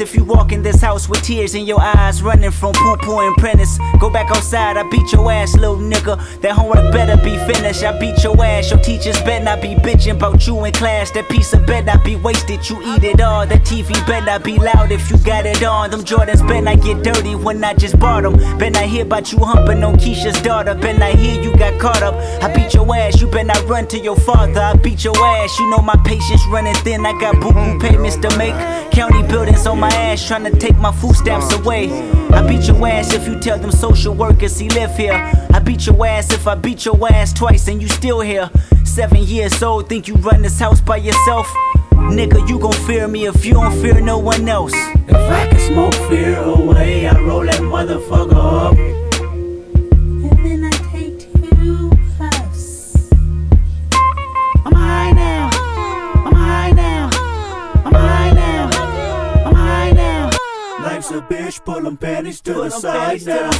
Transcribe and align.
If 0.00 0.14
you 0.14 0.24
walk 0.24 0.52
in 0.52 0.62
this 0.62 0.80
house 0.80 1.08
with 1.08 1.22
tears 1.22 1.54
in 1.54 1.66
your 1.66 1.80
eyes, 1.80 2.22
running 2.22 2.50
from 2.50 2.72
poo 2.74 2.96
poo 2.98 3.20
and 3.20 3.36
prentice. 3.36 3.78
Go 3.98 4.10
back 4.10 4.30
outside, 4.30 4.76
I 4.76 4.82
beat 4.84 5.12
your 5.12 5.30
ass, 5.30 5.54
little 5.54 5.76
nigga. 5.76 6.40
That 6.40 6.52
homework 6.52 6.91
be. 7.52 7.86
I 7.86 7.98
beat 7.98 8.22
your 8.22 8.42
ass, 8.44 8.70
your 8.70 8.80
teachers 8.80 9.20
better 9.22 9.44
not 9.44 9.60
be 9.60 9.74
bitching 9.74 10.16
about 10.16 10.46
you 10.46 10.64
in 10.64 10.72
class. 10.72 11.10
That 11.12 11.28
piece 11.28 11.52
of 11.52 11.66
better 11.66 11.86
not 11.86 12.04
be 12.04 12.16
wasted, 12.16 12.68
you 12.68 12.80
eat 12.82 13.04
it 13.04 13.20
all. 13.20 13.46
That 13.46 13.62
TV 13.62 13.94
better 14.06 14.26
not 14.26 14.44
be 14.44 14.58
loud 14.58 14.92
if 14.92 15.10
you 15.10 15.18
got 15.18 15.46
it 15.46 15.62
on. 15.62 15.90
Them 15.90 16.00
Jordans 16.00 16.46
better 16.46 16.62
not 16.62 16.82
get 16.82 17.02
dirty 17.02 17.34
when 17.34 17.62
I 17.64 17.74
just 17.74 17.98
bought 17.98 18.22
them. 18.22 18.36
Better 18.58 18.70
not 18.70 18.84
hear 18.84 19.04
about 19.04 19.32
you 19.32 19.38
humping 19.38 19.82
on 19.82 19.96
Keisha's 19.96 20.40
daughter. 20.42 20.74
Better 20.74 20.98
not 20.98 21.14
hear 21.14 21.40
you 21.42 21.56
got 21.56 21.80
caught 21.80 22.02
up. 22.02 22.14
I 22.42 22.52
beat 22.54 22.74
your 22.74 22.94
ass, 22.94 23.20
you 23.20 23.26
better 23.28 23.44
not 23.44 23.68
run 23.68 23.86
to 23.88 23.98
your 23.98 24.16
father. 24.16 24.60
I 24.60 24.74
beat 24.76 25.04
your 25.04 25.16
ass, 25.16 25.58
you 25.58 25.70
know 25.70 25.78
my 25.78 25.96
patience 26.04 26.42
running 26.50 26.74
thin. 26.76 27.04
I 27.04 27.12
got 27.20 27.40
boo 27.40 27.52
boo 27.52 27.78
payments 27.78 28.16
to 28.16 28.36
make. 28.36 28.54
County 28.92 29.26
buildings 29.26 29.66
on 29.66 29.80
my 29.80 29.88
ass, 29.88 30.26
trying 30.26 30.44
to 30.44 30.56
take 30.58 30.76
my 30.76 30.92
food 30.92 31.16
stamps 31.16 31.52
away. 31.54 31.90
I 32.32 32.46
beat 32.46 32.66
your 32.66 32.86
ass 32.86 33.12
if 33.12 33.26
you 33.26 33.38
tell 33.40 33.58
them 33.58 33.70
social 33.70 34.14
workers 34.14 34.58
he 34.58 34.68
live 34.70 34.96
here. 34.96 35.41
I 35.72 35.74
beat 35.74 35.86
your 35.86 36.06
ass 36.06 36.32
if 36.34 36.46
I 36.46 36.54
beat 36.54 36.84
your 36.84 37.10
ass 37.10 37.32
twice 37.32 37.66
and 37.66 37.80
you 37.80 37.88
still 37.88 38.20
here. 38.20 38.50
Seven 38.84 39.22
years 39.22 39.62
old, 39.62 39.88
think 39.88 40.06
you 40.06 40.16
run 40.16 40.42
this 40.42 40.58
house 40.58 40.82
by 40.82 40.98
yourself? 40.98 41.46
Nigga, 41.92 42.46
you 42.46 42.58
gon' 42.58 42.74
fear 42.86 43.08
me 43.08 43.24
if 43.24 43.42
you 43.46 43.54
don't 43.54 43.72
fear 43.80 43.98
no 43.98 44.18
one 44.18 44.46
else. 44.46 44.74
If 44.74 45.16
I 45.16 45.48
can 45.48 45.58
smoke 45.60 45.94
fear 46.10 46.36
away, 46.36 47.08
I 47.08 47.18
roll 47.20 47.46
that 47.46 47.62
motherfucker 47.62 48.34
up. 48.34 48.76
And 48.76 50.44
then 50.44 50.64
I 50.64 50.70
take 50.92 51.32
two 51.32 51.90
puffs. 52.18 53.10
I'm 54.66 54.74
high 54.74 55.12
now. 55.12 55.48
I'm 56.26 56.34
high 56.34 56.72
now. 56.72 57.10
I'm 57.86 57.94
high 57.94 58.32
now. 58.34 58.70
I'm 59.46 59.54
high 59.54 59.92
now. 59.92 60.30
Life's 60.82 61.10
a 61.12 61.22
bitch, 61.22 61.64
pull 61.64 61.80
them 61.80 61.96
panties 61.96 62.42
to 62.42 62.52
the 62.52 62.68
side 62.68 63.24
now. 63.24 63.50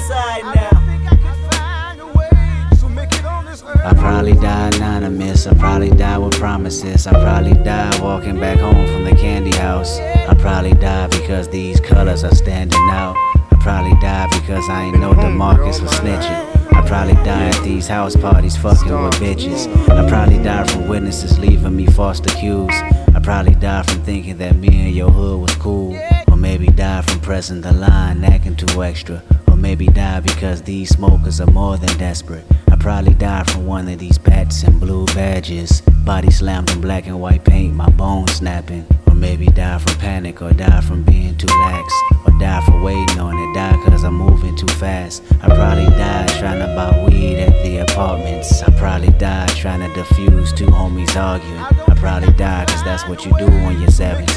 I 3.85 3.95
probably 3.95 4.35
die 4.35 4.68
anonymous. 4.68 5.49
I 5.49 5.55
probably 5.55 5.90
die 5.90 6.16
with 6.16 6.35
promises. 6.35 7.09
I 7.09 7.12
probably 7.12 7.55
die 7.64 7.90
walking 8.01 8.38
back 8.38 8.59
home 8.59 8.87
from 8.87 9.03
the 9.03 9.11
candy 9.11 9.51
house. 9.57 9.99
I 9.99 10.35
probably 10.35 10.75
die 10.75 11.09
because 11.09 11.49
these 11.49 11.81
colors 11.81 12.23
are 12.23 12.35
standing 12.35 12.79
out. 12.90 13.16
I 13.51 13.57
probably 13.61 13.99
die 14.01 14.29
because 14.38 14.68
I 14.68 14.85
ain't 14.85 15.01
know 15.01 15.14
the 15.14 15.23
DeMarcus 15.23 15.83
was 15.83 15.90
snitching. 15.95 16.73
I 16.73 16.87
probably 16.87 17.14
die 17.25 17.49
at 17.49 17.64
these 17.64 17.88
house 17.88 18.14
parties 18.14 18.57
fucking 18.57 19.03
with 19.03 19.14
bitches. 19.14 19.66
I 19.90 20.09
probably 20.09 20.40
die 20.40 20.64
from 20.68 20.87
witnesses 20.87 21.40
leaving 21.40 21.75
me 21.75 21.87
false 21.87 22.21
accused. 22.21 22.71
I 23.14 23.21
probably 23.21 23.57
die 23.57 23.83
from 23.83 24.05
thinking 24.05 24.38
that 24.38 24.55
me 24.55 24.87
and 24.87 24.95
your 24.95 25.11
hood 25.11 25.40
was 25.40 25.57
cool. 25.57 26.01
Or 26.31 26.37
maybe 26.37 26.68
die 26.68 27.03
from 27.03 27.18
pressing 27.21 27.62
the 27.62 27.73
line, 27.73 28.23
acting 28.23 28.55
too 28.55 28.85
extra. 28.85 29.25
Or 29.49 29.57
maybe 29.57 29.87
die 29.87 30.21
because 30.21 30.62
these 30.62 30.90
smokers 30.90 31.40
are 31.40 31.51
more 31.51 31.77
than 31.77 31.99
desperate. 31.99 32.45
Probably 32.83 33.14
die 33.14 33.45
from 33.45 33.64
one 33.64 33.87
of 33.87 34.01
these 34.01 34.18
bats 34.18 34.64
and 34.64 34.81
blue 34.81 35.07
badges. 35.14 35.83
Body 36.05 36.33
slammed 36.33 36.68
in 36.73 36.81
black 36.81 37.07
and 37.07 37.21
white 37.21 37.45
paint, 37.45 37.75
my 37.75 37.88
bones 37.90 38.33
snapping. 38.33 38.85
Or 39.07 39.14
maybe 39.14 39.47
die 39.47 39.79
from 39.79 39.97
panic, 40.01 40.42
or 40.42 40.51
die 40.51 40.81
from 40.81 41.05
being 41.05 41.37
too 41.37 41.47
lax. 41.47 41.95
Or 42.27 42.37
die 42.40 42.61
for 42.66 42.83
waiting 42.83 43.21
on 43.21 43.38
it, 43.38 43.55
die 43.55 43.81
cause 43.85 44.03
I'm 44.03 44.14
moving 44.14 44.57
too 44.57 44.66
fast. 44.66 45.23
I 45.42 45.47
probably 45.55 45.87
died 45.97 46.29
trying 46.31 46.59
to 46.59 46.75
buy 46.75 47.07
weed 47.07 47.37
at 47.37 47.62
the 47.62 47.85
apartments. 47.88 48.64
I 48.64 48.77
probably 48.77 49.11
died 49.11 49.51
trying 49.51 49.88
to 49.88 50.01
defuse 50.01 50.53
two 50.57 50.66
homies 50.66 51.14
arguing. 51.14 51.61
I 51.61 51.95
probably 51.95 52.33
died 52.33 52.66
cause 52.66 52.83
that's 52.83 53.07
what 53.07 53.25
you 53.25 53.33
do 53.38 53.47
when 53.47 53.81
you're 53.81 53.90
17. 53.90 54.37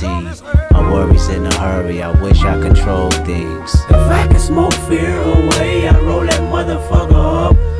My 0.69 0.91
worries 0.91 1.29
in 1.29 1.47
a 1.47 1.55
hurry, 1.55 2.03
I 2.03 2.11
wish 2.21 2.43
I 2.43 2.61
controlled 2.61 3.15
things. 3.25 3.73
If 3.89 3.95
I 3.95 4.27
can 4.27 4.39
smoke 4.39 4.75
fear 4.87 5.19
away, 5.19 5.87
I 5.87 5.99
roll 6.01 6.27
that 6.27 6.41
motherfucker 6.41 7.49
up. 7.49 7.74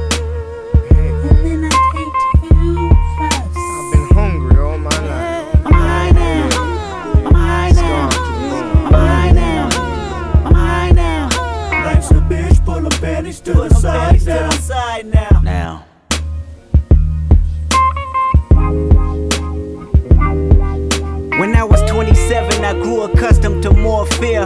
Fear. 24.03 24.43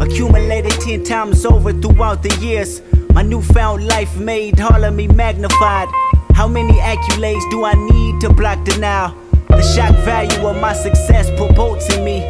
Accumulated 0.00 0.72
10 0.80 1.02
times 1.02 1.44
over 1.44 1.72
throughout 1.72 2.22
the 2.22 2.32
years. 2.40 2.80
My 3.12 3.22
newfound 3.22 3.86
life 3.86 4.16
made 4.18 4.60
all 4.60 4.84
of 4.84 4.94
me 4.94 5.08
magnified. 5.08 5.88
How 6.34 6.46
many 6.46 6.74
accolades 6.74 7.48
do 7.50 7.64
I 7.64 7.74
need 7.74 8.20
to 8.20 8.32
block 8.32 8.64
denial? 8.64 9.14
The 9.48 9.62
shock 9.62 9.96
value 10.04 10.46
of 10.46 10.60
my 10.60 10.72
success 10.74 11.30
promotes 11.30 11.92
in 11.94 12.04
me. 12.04 12.22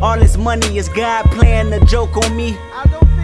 All 0.00 0.18
this 0.18 0.36
money 0.36 0.78
is 0.78 0.88
God 0.88 1.24
playing 1.32 1.72
a 1.72 1.84
joke 1.86 2.16
on 2.16 2.36
me. 2.36 2.56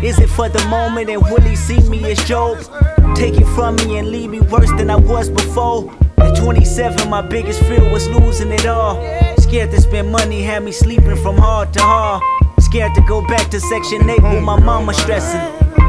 Is 0.03 0.19
it 0.19 0.31
for 0.31 0.49
the 0.49 0.65
moment 0.67 1.11
and 1.11 1.23
will 1.23 1.41
he 1.43 1.55
see 1.55 1.81
me 1.89 2.11
as 2.11 2.19
Job? 2.27 2.59
Take 3.15 3.35
it 3.35 3.47
from 3.55 3.77
me 3.77 3.99
and 3.99 4.11
leave 4.11 4.31
me 4.31 4.41
worse 4.41 4.71
than 4.73 4.91
I 4.91 4.97
was 4.97 5.29
before. 5.29 5.93
At 6.19 6.37
27, 6.37 7.11
my 7.11 7.21
biggest 7.21 7.61
fear 7.65 7.89
was 7.93 8.09
losing 8.09 8.51
it 8.51 8.67
all. 8.67 8.97
Scared 9.37 9.71
to 9.71 9.81
spend 9.81 10.11
money, 10.11 10.43
had 10.43 10.65
me 10.65 10.73
sleeping 10.73 11.17
from 11.17 11.37
hard 11.37 11.73
to 11.75 11.81
hard. 11.81 12.42
Scared 12.73 12.95
to 12.95 13.03
go 13.03 13.21
back 13.21 13.51
to 13.51 13.61
Section 13.61 14.09
8 14.09 14.23
with 14.23 14.43
my 14.43 14.59
mama 14.59 14.95
stressing. 14.95 15.39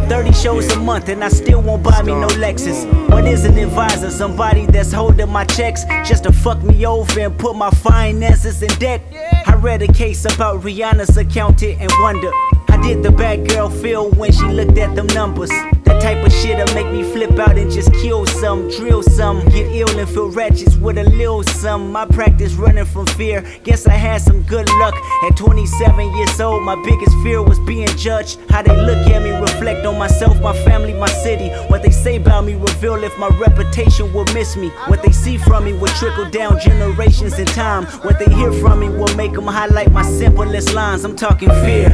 30 0.10 0.34
shows 0.34 0.70
a 0.74 0.80
month 0.82 1.08
and 1.08 1.24
I 1.24 1.30
still 1.30 1.62
won't 1.62 1.82
buy 1.82 2.02
me 2.02 2.12
no 2.12 2.28
Lexus. 2.28 2.84
What 3.10 3.26
is 3.26 3.46
an 3.46 3.58
advisor? 3.58 4.12
Somebody 4.12 4.66
that's 4.66 4.92
holding 4.92 5.30
my 5.30 5.46
checks 5.46 5.86
just 6.04 6.26
to 6.26 6.34
fuck 6.34 6.62
me 6.62 6.86
over 6.86 7.22
and 7.22 7.40
put 7.40 7.56
my 7.56 7.70
finances 7.70 8.62
in 8.62 8.68
debt. 8.80 9.02
I 9.46 9.56
read 9.56 9.82
a 9.82 9.94
case 9.94 10.26
about 10.26 10.62
Rihanna's 10.62 11.16
accountant 11.16 11.80
and 11.80 11.90
wonder 12.02 12.32
how 12.68 12.82
did 12.82 13.02
the 13.02 13.12
bad 13.12 13.48
girl 13.48 13.70
feel 13.70 14.12
when 14.12 14.34
she 14.34 14.44
looked 14.44 14.78
at 14.78 14.94
them 14.94 15.08
numbers? 15.08 15.52
That 15.86 16.02
type 16.02 16.26
of 16.26 16.32
shit'll 16.32 16.74
make 16.74 16.88
me 16.92 17.04
flip 17.04 17.38
out 17.40 17.58
and 17.58 17.72
just 17.72 17.92
kill 17.94 18.26
some, 18.26 18.70
drill 18.70 19.04
some, 19.04 19.44
get 19.50 19.72
ill 19.72 20.00
and 20.00 20.10
feel 20.10 20.30
ratchets 20.30 20.76
with 20.78 20.98
a 20.98 21.04
little 21.04 21.44
some. 21.44 21.92
My 21.92 22.06
practice 22.06 22.54
running 22.54 22.86
from 22.86 23.06
fear. 23.08 23.44
Guess 23.64 23.88
I 23.88 23.94
had 23.94 24.22
some 24.22 24.44
good 24.44 24.70
luck. 24.80 24.96
At 25.24 25.36
27 25.38 26.16
years 26.16 26.40
old, 26.40 26.64
my 26.64 26.76
biggest 26.84 27.16
fear 27.24 27.42
was 27.42 27.60
being 27.60 27.88
judged. 27.98 28.40
How 28.50 28.62
they 28.62 28.76
look 28.76 29.08
at 29.08 29.22
me, 29.22 29.32
reflect 29.32 29.86
on 29.86 29.98
myself, 29.98 30.40
my 30.42 30.54
family, 30.64 30.94
my 30.94 31.10
city. 31.10 31.50
What 31.68 31.84
they 31.84 31.92
say 31.92 32.18
about 32.18 32.46
me 32.46 32.56
reveal 32.56 33.04
if 33.04 33.18
my 33.18 33.30
reputation 33.40 34.14
will 34.14 34.26
miss 34.34 34.56
me. 34.56 34.70
What 34.88 35.04
they 35.04 35.12
see 35.12 35.38
from 35.38 35.66
me 35.66 35.74
will 35.74 35.94
trickle 36.00 36.30
down 36.30 36.60
generations 36.60 37.40
in 37.40 37.46
time. 37.48 37.86
What 38.04 38.20
they 38.20 38.34
hear 38.34 38.52
from 38.54 38.80
me 38.80 38.90
will 38.90 39.14
make 39.16 39.34
them 39.34 39.48
highlight 39.48 39.92
my 39.92 40.04
simplest 40.04 40.74
lines. 40.74 41.04
I'm 41.04 41.16
talking 41.16 41.50
fear. 41.50 41.90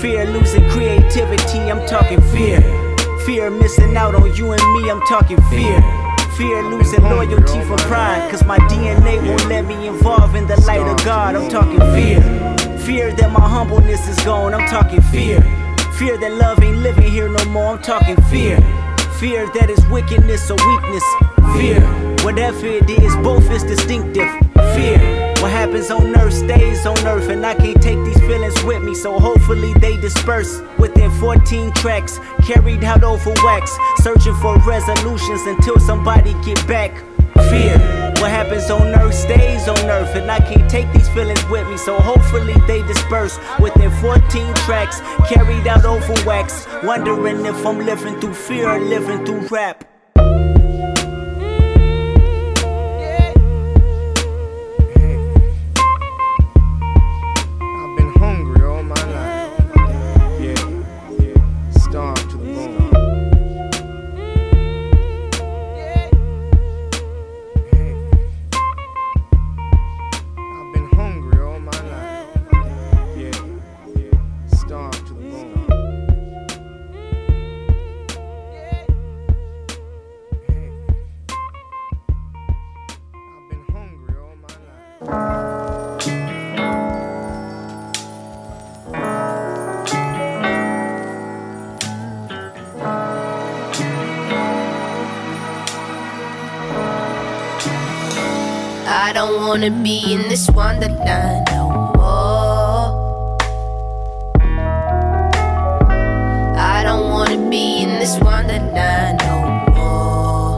Fear 0.00 0.26
losing 0.26 0.68
creativity, 0.70 1.58
I'm 1.70 1.86
talking 1.86 2.20
fear. 2.32 2.83
Fear 3.24 3.50
missing 3.50 3.96
out 3.96 4.14
on 4.14 4.34
you 4.34 4.52
and 4.52 4.72
me, 4.74 4.90
I'm 4.90 5.00
talking 5.02 5.40
fear. 5.48 5.80
Fear 6.36 6.62
losing 6.64 7.02
loyalty 7.04 7.62
from 7.62 7.78
pride, 7.78 8.30
cause 8.30 8.44
my 8.44 8.58
DNA 8.68 9.26
won't 9.26 9.46
let 9.46 9.64
me 9.64 9.86
involve 9.86 10.34
in 10.34 10.46
the 10.46 10.60
light 10.62 10.86
of 10.86 11.02
God, 11.06 11.34
I'm 11.34 11.48
talking 11.48 11.80
fear. 11.94 12.20
Fear 12.80 13.12
that 13.12 13.32
my 13.32 13.40
humbleness 13.40 14.06
is 14.08 14.22
gone, 14.24 14.52
I'm 14.52 14.68
talking 14.68 15.00
fear. 15.00 15.40
Fear 15.98 16.18
that 16.18 16.32
love 16.32 16.62
ain't 16.62 16.78
living 16.78 17.10
here 17.10 17.30
no 17.30 17.42
more, 17.46 17.76
I'm 17.76 17.82
talking 17.82 18.16
fear. 18.24 18.58
Fear 19.18 19.46
that 19.54 19.70
is 19.70 19.86
wickedness 19.86 20.50
or 20.50 20.58
weakness. 20.68 21.04
Fear, 21.56 21.80
whatever 22.24 22.66
it 22.66 22.90
is, 22.90 23.16
both 23.16 23.50
is 23.50 23.62
distinctive. 23.62 24.28
Fear, 24.74 25.33
what 25.44 25.52
happens 25.52 25.90
on 25.90 26.16
earth 26.16 26.32
stays 26.32 26.86
on 26.86 26.96
earth, 27.06 27.28
and 27.28 27.44
I 27.44 27.54
can't 27.54 27.82
take 27.82 28.02
these 28.02 28.18
feelings 28.20 28.64
with 28.64 28.82
me, 28.82 28.94
so 28.94 29.18
hopefully 29.18 29.74
they 29.74 29.98
disperse. 29.98 30.62
Within 30.78 31.10
14 31.20 31.70
tracks, 31.72 32.18
carried 32.46 32.82
out 32.82 33.04
over 33.04 33.34
wax, 33.44 33.76
searching 33.98 34.34
for 34.36 34.58
resolutions 34.60 35.42
until 35.42 35.78
somebody 35.78 36.32
get 36.46 36.66
back. 36.66 36.96
Fear, 37.50 37.76
what 38.20 38.30
happens 38.30 38.70
on 38.70 38.94
earth 38.94 39.12
stays 39.12 39.68
on 39.68 39.78
earth, 39.90 40.16
and 40.16 40.30
I 40.30 40.38
can't 40.38 40.70
take 40.70 40.90
these 40.94 41.10
feelings 41.10 41.46
with 41.50 41.68
me, 41.68 41.76
so 41.76 41.98
hopefully 41.98 42.54
they 42.66 42.80
disperse. 42.86 43.38
Within 43.60 43.90
14 44.00 44.54
tracks, 44.64 45.02
carried 45.28 45.66
out 45.66 45.84
over 45.84 46.14
wax, 46.24 46.66
wondering 46.82 47.44
if 47.44 47.66
I'm 47.66 47.84
living 47.84 48.18
through 48.18 48.32
fear 48.32 48.66
or 48.70 48.80
living 48.80 49.26
through 49.26 49.46
rap. 49.48 49.84
Wanna 99.54 99.70
be 99.84 100.12
in 100.12 100.22
this 100.22 100.50
wonderland 100.50 101.46
no 101.52 101.68
more. 101.94 102.90
I 106.58 106.82
don't 106.82 107.08
wanna 107.08 107.38
be 107.48 107.84
in 107.84 107.90
this 108.00 108.18
wonderland 108.18 109.20
no 109.22 109.36
more. 109.76 110.54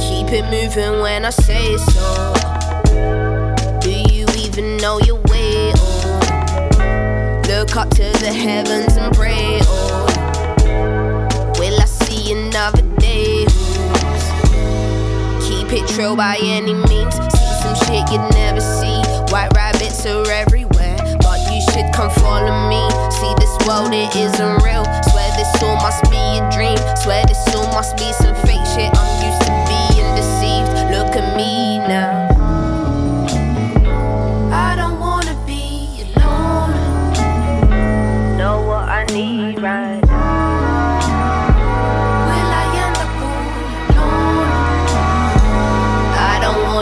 Keep 0.00 0.32
it 0.32 0.46
moving 0.50 1.00
when 1.00 1.24
I 1.24 1.30
say 1.30 1.76
so. 1.76 2.34
Do 3.80 3.90
you 4.12 4.26
even 4.36 4.78
know 4.78 4.98
your 4.98 5.20
way? 5.30 5.72
Oh, 5.76 6.20
look 7.46 7.76
up 7.76 7.88
to 7.90 8.10
the 8.24 8.32
heavens 8.32 8.96
and 8.96 9.14
pray. 9.14 9.60
Oh, 9.62 9.87
Keep 15.78 15.86
it 15.86 15.94
true 15.94 16.16
by 16.16 16.36
any 16.42 16.74
means. 16.74 17.14
See 17.14 17.52
some 17.62 17.76
shit 17.86 18.10
you'd 18.10 18.34
never 18.34 18.60
see. 18.60 18.98
White 19.30 19.50
rabbits 19.54 20.04
are 20.06 20.28
everywhere, 20.28 20.98
but 21.22 21.38
you 21.52 21.60
should 21.70 21.94
come 21.94 22.10
follow 22.18 22.68
me. 22.68 22.82
See 23.14 23.32
this 23.38 23.54
world, 23.64 23.94
it 23.94 24.10
isn't 24.16 24.62
real. 24.64 24.82
Swear 25.06 25.30
this 25.36 25.62
all 25.62 25.76
must 25.76 26.02
be 26.10 26.18
a 26.18 26.50
dream. 26.50 26.78
Swear 26.96 27.24
this 27.26 27.38
all 27.54 27.68
must 27.68 27.96
be 27.96 28.10
some 28.14 28.34
fake 28.42 28.66
shit. 28.74 28.90
I'm 28.90 29.22
used 29.22 29.42
to 29.46 29.54
being 29.70 30.14
deceived. 30.18 30.90
Look 30.90 31.14
at 31.14 31.36
me 31.36 31.57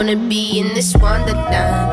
wanna 0.07 0.29
be 0.29 0.57
in 0.57 0.73
this 0.73 0.95
wonderland 0.95 1.86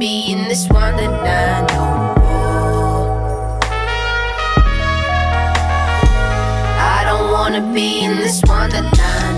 be 0.00 0.32
in 0.32 0.48
this 0.48 0.66
wonderland 0.70 1.68
no 1.74 1.84
more. 2.16 3.60
I 6.78 7.02
don't 7.04 7.30
wanna 7.30 7.60
be 7.74 8.00
in 8.00 8.16
this 8.16 8.40
wonderland 8.46 9.29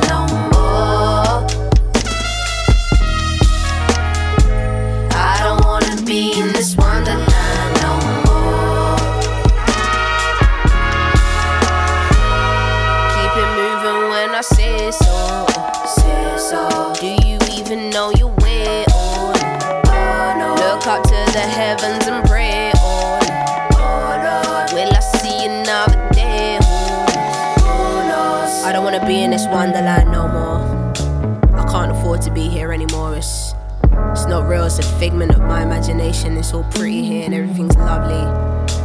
real, 34.53 34.65
it's 34.67 34.79
a 34.79 34.83
figment 35.01 35.33
of 35.33 35.41
my 35.41 35.63
imagination. 35.63 36.37
It's 36.37 36.53
all 36.53 36.65
pretty 36.75 37.03
here 37.03 37.25
and 37.25 37.33
everything's 37.33 37.77
lovely. 37.77 38.23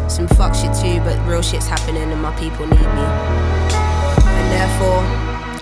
Some 0.10 0.27
fuck 0.27 0.56
shit 0.56 0.73
too, 0.73 0.99
but 1.01 1.15
real 1.27 1.41
shit's 1.41 1.67
happening 1.67 2.10
and 2.10 2.21
my 2.21 2.34
people 2.39 2.65
need 2.65 2.89
me. 2.99 3.06
And 4.38 4.47
therefore, 4.56 5.01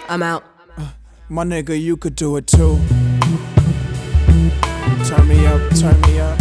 I'm 0.08 0.22
out. 0.22 0.44
My 1.28 1.44
nigga, 1.44 1.80
you 1.82 1.98
could 1.98 2.16
do 2.16 2.38
it 2.38 2.46
too. 2.46 2.80
Turn 5.08 5.28
me 5.28 5.44
up, 5.48 5.62
turn 5.82 6.00
me 6.02 6.20
up. 6.20 6.40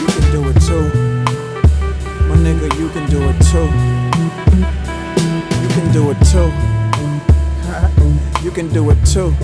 You 0.00 0.06
can 0.16 0.26
do 0.32 0.48
it 0.48 0.58
too. 0.68 0.84
My 2.28 2.36
nigga, 2.46 2.68
you 2.80 2.88
can 2.94 3.04
do 3.10 3.20
it 3.28 3.38
too. 3.50 3.68
You 5.62 5.68
can 5.76 5.92
do 5.92 6.10
it 6.12 6.20
too. 6.32 6.50
you 8.44 8.50
can 8.50 8.68
do 8.72 8.88
it 8.90 9.04
too. 9.04 9.34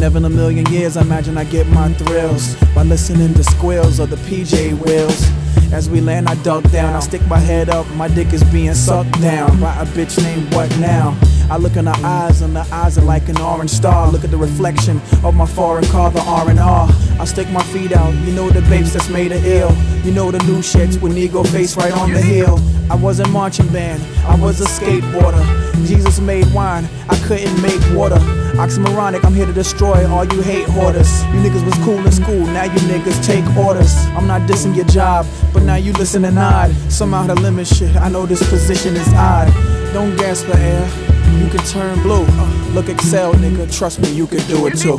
Never 0.00 0.16
in 0.16 0.24
a 0.24 0.30
million 0.30 0.64
years, 0.72 0.96
I 0.96 1.02
imagine 1.02 1.36
I 1.36 1.44
get 1.44 1.66
my 1.66 1.92
thrills 1.92 2.54
by 2.74 2.82
listening 2.84 3.34
to 3.34 3.44
squeals 3.44 3.98
of 3.98 4.08
the 4.08 4.16
PJ 4.16 4.72
wheels. 4.84 5.30
As 5.72 5.90
we 5.90 6.00
land, 6.00 6.26
I 6.26 6.36
duck 6.42 6.64
down. 6.70 6.94
I 6.94 7.00
stick 7.00 7.20
my 7.26 7.38
head 7.38 7.68
up, 7.68 7.86
my 7.90 8.08
dick 8.08 8.32
is 8.32 8.42
being 8.44 8.72
sucked 8.74 9.20
down 9.20 9.60
by 9.60 9.74
a 9.80 9.84
bitch 9.84 10.20
named 10.22 10.54
What 10.54 10.70
Now? 10.78 11.16
I 11.50 11.56
look 11.56 11.76
in 11.76 11.86
her 11.86 12.06
eyes, 12.06 12.42
and 12.42 12.54
the 12.54 12.64
eyes 12.72 12.96
are 12.96 13.02
like 13.02 13.28
an 13.28 13.40
orange 13.40 13.70
star. 13.70 14.08
Look 14.10 14.22
at 14.22 14.30
the 14.30 14.36
reflection 14.36 15.00
of 15.24 15.34
my 15.34 15.46
foreign 15.46 15.84
car, 15.86 16.10
the 16.10 16.20
R&R. 16.20 16.88
I 17.18 17.24
stick 17.24 17.50
my 17.50 17.62
feet 17.64 17.92
out, 17.92 18.14
you 18.24 18.32
know 18.32 18.48
the 18.50 18.62
babes 18.62 18.92
that's 18.92 19.08
made 19.08 19.32
her 19.32 19.40
ill. 19.44 19.72
You 20.04 20.12
know 20.12 20.30
the 20.30 20.38
new 20.44 20.60
shits 20.60 21.00
with 21.00 21.12
Negro 21.12 21.44
face 21.46 21.76
right 21.76 21.92
on 21.92 22.12
the 22.12 22.20
hill. 22.20 22.58
I 22.88 22.94
wasn't 22.94 23.30
marching 23.30 23.66
band, 23.68 24.00
I 24.24 24.36
was 24.36 24.60
a 24.60 24.64
skateboarder. 24.64 25.44
Jesus 25.86 26.20
made 26.20 26.46
wine, 26.54 26.88
I 27.08 27.16
couldn't 27.26 27.60
make 27.60 27.80
water. 27.96 28.18
Oxymoronic, 28.54 29.24
I'm 29.24 29.34
here 29.34 29.46
to 29.46 29.52
destroy 29.52 30.08
all 30.08 30.24
you 30.24 30.42
hate 30.42 30.68
hoarders. 30.68 31.24
You 31.26 31.40
niggas 31.40 31.64
was 31.64 31.74
cool 31.84 31.98
in 31.98 32.12
school, 32.12 32.46
now 32.46 32.64
you 32.64 32.78
niggas 32.88 33.24
take 33.26 33.44
orders. 33.56 33.92
I'm 34.16 34.26
not 34.26 34.48
dissing 34.48 34.76
your 34.76 34.86
job, 34.86 35.26
but 35.52 35.62
now 35.62 35.76
you 35.76 35.92
listen 35.94 36.24
and 36.24 36.36
nod. 36.36 36.72
Somehow 36.90 37.26
the 37.26 37.34
limit 37.34 37.66
shit, 37.66 37.96
I 37.96 38.08
know 38.08 38.24
this 38.24 38.48
position 38.48 38.96
is 38.96 39.08
odd. 39.14 39.52
Don't 39.92 40.16
gasp 40.16 40.46
for 40.46 40.56
air, 40.56 40.88
you 41.38 41.48
can 41.48 41.64
turn 41.66 42.00
blue. 42.02 42.24
Uh, 42.26 42.70
look, 42.72 42.88
Excel, 42.88 43.34
nigga, 43.34 43.70
trust 43.76 44.00
me, 44.00 44.10
you 44.12 44.26
can 44.26 44.40
do 44.48 44.66
it 44.66 44.76
too. 44.76 44.98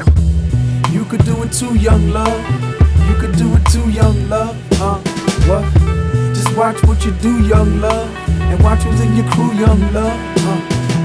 You 0.92 1.06
could 1.06 1.24
do 1.26 1.42
it 1.44 1.52
too, 1.52 1.76
young 1.78 2.10
love. 2.10 2.42
You 3.10 3.16
could 3.16 3.36
do 3.38 3.54
it 3.56 3.66
too, 3.72 3.90
young 3.90 4.30
love. 4.30 4.56
Uh, 4.80 5.00
what? 5.48 5.64
Just 6.36 6.56
watch 6.56 6.84
what 6.84 7.04
you 7.06 7.12
do, 7.22 7.42
young 7.48 7.80
love. 7.80 8.10
And 8.30 8.62
watch 8.64 8.80
who's 8.84 9.02
in 9.02 9.16
your 9.16 9.30
crew, 9.32 9.52
young 9.54 9.82
love. 9.94 10.20
Uh, 10.40 10.62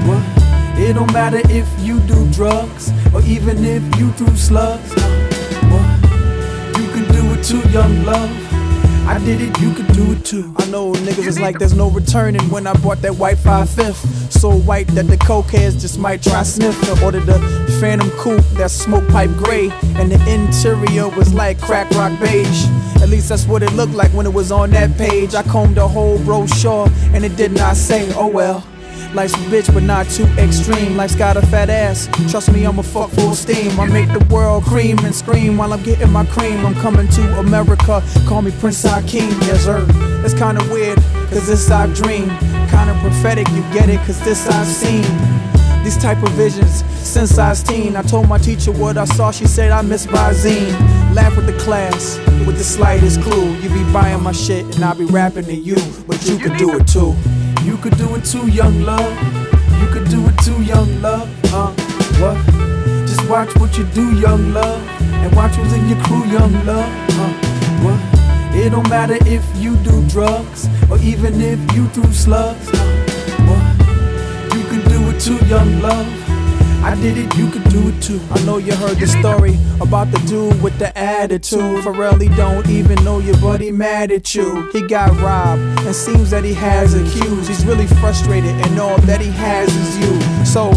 what? 0.07 0.79
It 0.79 0.93
don't 0.93 1.11
matter 1.13 1.41
if 1.49 1.67
you 1.79 1.99
do 2.01 2.29
drugs 2.31 2.91
or 3.13 3.21
even 3.23 3.65
if 3.65 3.81
you 3.97 4.11
threw 4.11 4.35
slugs. 4.35 4.91
Uh, 4.95 5.29
what? 5.71 6.79
You 6.79 6.87
can 6.91 7.05
do 7.13 7.33
it 7.33 7.43
too, 7.43 7.67
young 7.69 8.03
love. 8.03 8.29
I 9.07 9.19
did 9.19 9.39
it, 9.41 9.57
you 9.61 9.73
could 9.73 9.87
do 9.93 10.11
it 10.11 10.25
too. 10.25 10.53
I 10.57 10.65
know 10.65 10.91
niggas 10.91 11.25
is 11.25 11.39
like 11.39 11.59
there's 11.59 11.73
no 11.73 11.89
returning 11.89 12.41
when 12.49 12.67
I 12.67 12.73
bought 12.73 13.01
that 13.03 13.15
white 13.15 13.37
5 13.37 13.69
5th. 13.69 14.16
So 14.31 14.51
white 14.51 14.87
that 14.89 15.07
the 15.07 15.17
cokeheads 15.17 15.79
just 15.79 15.97
might 15.97 16.21
try 16.21 16.43
sniffing. 16.43 17.03
Ordered 17.03 17.25
the 17.25 17.39
Phantom 17.79 18.09
Coupe, 18.11 18.43
that 18.53 18.71
smoke 18.71 19.07
pipe 19.09 19.31
gray. 19.31 19.69
And 19.95 20.11
the 20.11 20.19
interior 20.29 21.07
was 21.09 21.33
like 21.33 21.59
crack 21.59 21.89
rock 21.91 22.19
beige. 22.19 22.65
At 23.01 23.09
least 23.09 23.29
that's 23.29 23.45
what 23.45 23.63
it 23.63 23.71
looked 23.73 23.93
like 23.93 24.11
when 24.11 24.25
it 24.25 24.33
was 24.33 24.51
on 24.51 24.71
that 24.71 24.97
page. 24.97 25.35
I 25.35 25.43
combed 25.43 25.75
the 25.75 25.87
whole 25.87 26.17
brochure 26.19 26.89
and 27.13 27.23
it 27.23 27.35
did 27.35 27.51
not 27.51 27.75
say, 27.75 28.11
oh 28.15 28.27
well. 28.27 28.65
Life's 29.13 29.33
a 29.35 29.37
bitch, 29.49 29.73
but 29.73 29.83
not 29.83 30.05
too 30.09 30.25
extreme. 30.37 30.97
Life's 30.97 31.15
got 31.15 31.37
a 31.37 31.41
fat 31.47 31.69
ass. 31.69 32.09
Trust 32.29 32.51
me, 32.51 32.65
I'm 32.65 32.77
a 32.77 32.83
fuck 32.83 33.09
full 33.11 33.35
steam. 33.35 33.79
I 33.79 33.87
make 33.87 34.11
the 34.11 34.23
world 34.25 34.65
cream 34.65 34.99
and 34.99 35.15
scream 35.15 35.57
while 35.57 35.71
I'm 35.73 35.81
getting 35.83 36.11
my 36.11 36.25
cream. 36.25 36.65
I'm 36.65 36.75
coming 36.75 37.07
to 37.07 37.39
America. 37.39 38.03
Call 38.27 38.41
me 38.41 38.51
Prince 38.59 38.83
Akeem. 38.83 39.31
Yes, 39.47 39.63
sir. 39.63 39.85
It's 40.25 40.33
kinda 40.33 40.61
weird, 40.71 40.97
cause 41.29 41.47
this 41.47 41.71
our 41.71 41.87
dream. 41.87 42.27
Kinda 42.69 42.97
prophetic, 43.01 43.47
you 43.49 43.61
get 43.73 43.89
it, 43.89 43.99
cause 44.05 44.19
this 44.21 44.47
I've 44.47 44.67
seen. 44.67 45.05
These 45.83 45.97
type 45.97 46.21
of 46.21 46.29
visions 46.31 46.83
since 46.97 47.37
I 47.37 47.49
was 47.49 47.63
teen. 47.63 47.95
I 47.95 48.01
told 48.01 48.27
my 48.27 48.37
teacher 48.37 48.71
what 48.71 48.97
I 48.97 49.05
saw. 49.05 49.31
She 49.31 49.45
said 49.45 49.71
I 49.71 49.81
miss 49.81 50.05
Visine. 50.05 50.73
Laugh 51.15 51.35
with 51.37 51.45
the 51.45 51.57
class 51.59 52.19
with 52.45 52.57
the 52.57 52.63
slightest 52.63 53.21
clue. 53.21 53.53
You 53.61 53.69
be 53.69 53.83
buying 53.91 54.21
my 54.23 54.31
shit 54.31 54.63
and 54.75 54.83
I 54.83 54.93
be 54.93 55.05
rapping 55.05 55.45
to 55.45 55.55
you, 55.55 55.77
but 56.07 56.25
you 56.25 56.37
could 56.37 56.57
do 56.57 56.75
it 56.77 56.87
too. 56.87 57.15
You 57.63 57.77
could 57.77 57.97
do 57.97 58.15
it 58.15 58.23
too, 58.25 58.47
young 58.49 58.81
love. 58.83 59.11
You 59.79 59.87
could 59.87 60.09
do 60.09 60.25
it 60.27 60.37
too, 60.43 60.61
young 60.63 61.01
love. 61.01 61.29
Uh, 61.53 61.71
what? 62.19 62.37
Just 63.07 63.29
watch 63.29 63.53
what 63.57 63.77
you 63.77 63.83
do, 63.85 64.15
young 64.19 64.53
love. 64.53 64.81
And 65.01 65.35
watch 65.35 65.55
who's 65.55 65.73
in 65.73 65.87
your 65.89 66.01
crew, 66.05 66.25
young 66.25 66.53
love. 66.65 66.89
Uh, 67.11 67.33
what? 67.83 67.99
It 68.55 68.69
don't 68.71 68.89
matter 68.89 69.17
if 69.25 69.43
you 69.57 69.66
do 69.87 70.07
drugs 70.07 70.67
or 70.89 70.97
even 70.99 71.41
if 71.41 71.59
you 71.73 71.87
do 71.89 72.03
slugs. 72.13 72.69
What? 73.47 73.63
You 74.55 74.63
could 74.65 74.85
do 74.89 75.09
it 75.09 75.19
too, 75.19 75.37
young 75.47 75.81
love. 75.81 76.07
I 76.83 76.95
did 76.95 77.17
it, 77.17 77.35
you 77.35 77.49
could 77.49 77.67
do 77.69 77.89
it 77.89 78.01
too. 78.01 78.21
I 78.31 78.41
know 78.45 78.59
you 78.59 78.73
heard 78.75 78.97
the 78.97 79.07
story 79.07 79.57
about 79.81 80.11
the 80.11 80.19
dude 80.19 80.61
with 80.61 80.77
the 80.79 80.95
attitude. 80.97 81.83
Pharrell, 81.83 82.21
he 82.21 82.29
don't 82.29 82.67
even 82.69 83.03
know 83.03 83.19
you, 83.19 83.33
but 83.41 83.59
he 83.61 83.71
mad 83.71 84.11
at 84.11 84.33
you. 84.35 84.69
He 84.71 84.87
got 84.87 85.09
robbed, 85.19 85.61
and 85.85 85.95
seems 85.95 86.29
that 86.29 86.43
he 86.43 86.53
has 86.53 86.93
accused. 86.93 87.49
He's 87.49 87.65
really 87.65 87.87
frustrated, 87.87 88.51
and 88.51 88.79
all 88.79 88.97
that 88.99 89.19
he 89.19 89.31
has 89.31 89.73
is 89.75 89.97
you. 89.97 90.45
So, 90.45 90.71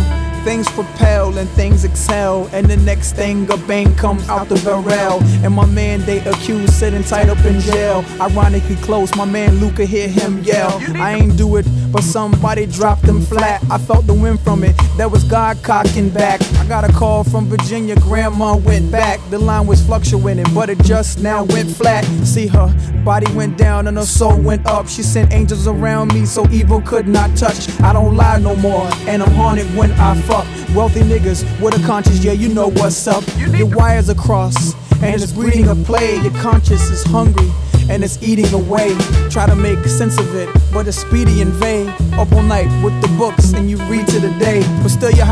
Things 0.44 0.70
propel 0.70 1.36
and 1.36 1.48
things 1.50 1.84
excel, 1.84 2.48
and 2.52 2.66
the 2.66 2.76
next 2.78 3.12
thing 3.12 3.50
a 3.52 3.58
bang 3.58 3.94
comes 3.96 4.26
out 4.28 4.48
the 4.48 4.54
barrel. 4.64 5.22
And 5.44 5.54
my 5.54 5.66
man 5.66 6.00
they 6.06 6.20
accused 6.20 6.72
sitting 6.72 7.04
tight 7.04 7.28
up 7.28 7.44
in 7.44 7.60
jail. 7.60 8.04
Ironically 8.20 8.76
close, 8.76 9.14
my 9.16 9.26
man 9.26 9.60
Luca 9.60 9.84
hear 9.84 10.08
him 10.08 10.38
yell. 10.42 10.80
I 10.96 11.12
ain't 11.14 11.36
do 11.36 11.56
it, 11.56 11.66
but 11.92 12.02
somebody 12.02 12.64
dropped 12.66 13.02
him 13.02 13.20
flat. 13.20 13.62
I 13.70 13.76
felt 13.76 14.06
the 14.06 14.14
wind 14.14 14.40
from 14.40 14.64
it, 14.64 14.74
that 14.96 15.10
was 15.10 15.24
God 15.24 15.62
cocking 15.62 16.08
back. 16.08 16.40
I 16.54 16.66
got 16.66 16.88
a 16.88 16.92
call 16.92 17.22
from 17.22 17.46
Virginia, 17.46 17.96
grandma 17.96 18.56
went 18.56 18.90
back. 18.90 19.20
The 19.28 19.38
line 19.38 19.66
was 19.66 19.84
fluctuating, 19.84 20.46
but 20.54 20.70
it 20.70 20.82
just 20.84 21.20
now 21.20 21.44
went 21.44 21.70
flat. 21.70 22.04
See 22.24 22.46
her 22.46 22.74
body 23.04 23.32
went 23.34 23.56
down 23.56 23.86
and 23.86 23.96
her 23.96 24.04
soul 24.04 24.38
went 24.40 24.66
up. 24.66 24.88
She 24.88 25.02
sent 25.02 25.32
angels 25.32 25.66
around 25.66 26.12
me 26.14 26.26
so 26.26 26.48
evil 26.50 26.80
could 26.80 27.08
not 27.08 27.34
touch. 27.36 27.68
I 27.80 27.92
don't 27.92 28.16
lie 28.16 28.38
no 28.38 28.56
more, 28.56 28.88
and 29.06 29.22
I'm 29.22 29.30
haunted 29.32 29.66
when 29.76 29.90
I 29.92 30.14
fuck. 30.30 30.46
Wealthy 30.74 31.00
niggas 31.00 31.42
with 31.60 31.74
a 31.74 31.86
conscience, 31.86 32.24
yeah, 32.24 32.32
you 32.32 32.48
know 32.48 32.68
what's 32.70 33.06
up. 33.06 33.24
Your 33.58 33.66
wires 33.66 34.08
are 34.08 34.14
crossed, 34.14 34.76
and 35.02 35.20
it's 35.20 35.32
breeding 35.32 35.68
a 35.68 35.74
plague. 35.74 36.22
Your 36.22 36.34
conscience 36.40 36.88
is 36.90 37.02
hungry, 37.02 37.50
and 37.90 38.04
it's 38.04 38.22
eating 38.22 38.52
away. 38.54 38.96
Try 39.28 39.46
to 39.46 39.56
make 39.56 39.78
sense 39.86 40.18
of 40.18 40.34
it, 40.36 40.48
but 40.72 40.86
it's 40.86 40.98
speedy 40.98 41.42
and 41.42 41.52
vague. 41.52 41.88
Up 42.14 42.30
all 42.32 42.42
night 42.42 42.68
with 42.84 42.94
the 43.02 43.08
books, 43.18 43.52
and 43.52 43.68
you 43.68 43.76
read 43.90 44.06
to 44.08 44.20
the 44.20 44.32
day. 44.38 44.60
But 44.82 44.90
still, 44.90 45.10
you're 45.10 45.26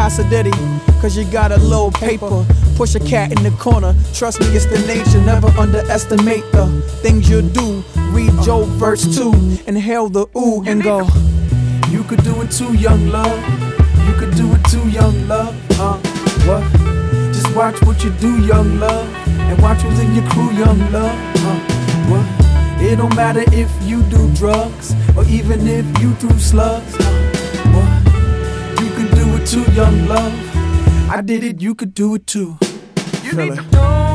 cause 1.00 1.16
you 1.16 1.24
got 1.30 1.52
a 1.52 1.58
little 1.58 1.92
paper. 1.92 2.44
Push 2.76 2.96
a 2.96 3.00
cat 3.00 3.30
in 3.32 3.42
the 3.44 3.52
corner, 3.58 3.94
trust 4.12 4.40
me, 4.40 4.46
it's 4.48 4.66
the 4.66 4.78
nature. 4.86 5.20
Never 5.20 5.48
underestimate 5.58 6.44
the 6.52 6.66
things 7.02 7.30
you 7.30 7.42
do. 7.42 7.84
Read 8.10 8.32
Job 8.42 8.66
verse 8.82 9.04
2, 9.16 9.62
inhale 9.66 10.08
the 10.08 10.26
ooh, 10.36 10.64
and 10.66 10.82
go. 10.82 11.06
You 11.90 12.02
could 12.04 12.22
do 12.24 12.42
it 12.42 12.50
too, 12.50 12.74
young 12.74 13.08
love. 13.08 13.67
You 14.18 14.26
could 14.26 14.36
do 14.36 14.52
it 14.52 14.64
too, 14.64 14.88
young 14.88 15.28
love. 15.28 15.54
Uh, 15.78 15.96
what? 16.44 16.64
Just 17.32 17.54
watch 17.54 17.80
what 17.82 18.02
you 18.02 18.10
do, 18.10 18.44
young 18.44 18.80
love. 18.80 19.08
And 19.28 19.62
watch 19.62 19.80
who's 19.82 20.00
in 20.00 20.12
your 20.12 20.28
crew, 20.30 20.50
young 20.50 20.80
love. 20.90 21.16
Uh, 21.36 21.60
what? 22.10 22.82
It 22.82 22.96
don't 22.96 23.14
matter 23.14 23.44
if 23.52 23.70
you 23.84 24.02
do 24.10 24.28
drugs 24.34 24.92
or 25.16 25.24
even 25.26 25.68
if 25.68 25.86
you 26.00 26.14
do 26.14 26.36
slugs. 26.36 26.96
Uh, 26.98 27.30
what? 27.70 28.82
You 28.82 28.90
could 28.96 29.14
do 29.14 29.36
it 29.36 29.46
too, 29.46 29.70
young 29.70 30.08
love. 30.08 30.32
I 31.08 31.22
did 31.24 31.44
it, 31.44 31.60
you 31.60 31.76
could 31.76 31.94
do 31.94 32.16
it 32.16 32.26
too. 32.26 32.58
You 33.22 33.38
it. 33.38 33.54
Don't 33.54 33.70
be 33.70 34.07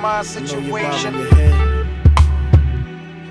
my 0.00 0.22
situation. 0.22 1.14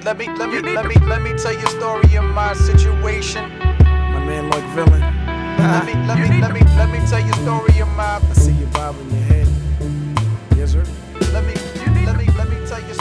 Let 0.04 0.18
me, 0.18 0.28
let 0.36 0.50
me, 0.50 0.60
let 0.60 0.86
me, 0.86 0.96
let 1.06 1.22
me 1.22 1.32
tell 1.38 1.54
you 1.54 1.66
a 1.66 1.70
story 1.70 2.16
of 2.16 2.26
my 2.26 2.54
situation. 2.54 3.50
My 3.60 4.20
man, 4.26 4.50
like 4.50 4.64
villain. 4.76 5.02
Let 5.58 5.86
me, 5.86 5.94
let 6.08 6.18
me, 6.20 6.42
let 6.42 6.54
me, 6.54 6.62
let 6.76 6.90
me 6.92 7.00
tell 7.08 7.20
you 7.20 7.32
a 7.32 7.36
story 7.38 7.80
of 7.80 7.88
my. 7.90 8.18
I 8.18 8.34
see 8.34 8.54
you 8.54 8.66
bobbing 8.68 9.10
your 9.12 9.24
head. 9.24 9.48
Yes, 10.58 10.72
sir. 10.72 10.84
Let 11.32 11.46
me, 11.46 11.54
let 12.06 12.18
me, 12.18 12.26
let 12.38 12.50
me 12.50 12.58
tell 12.68 12.82
you 12.82 12.94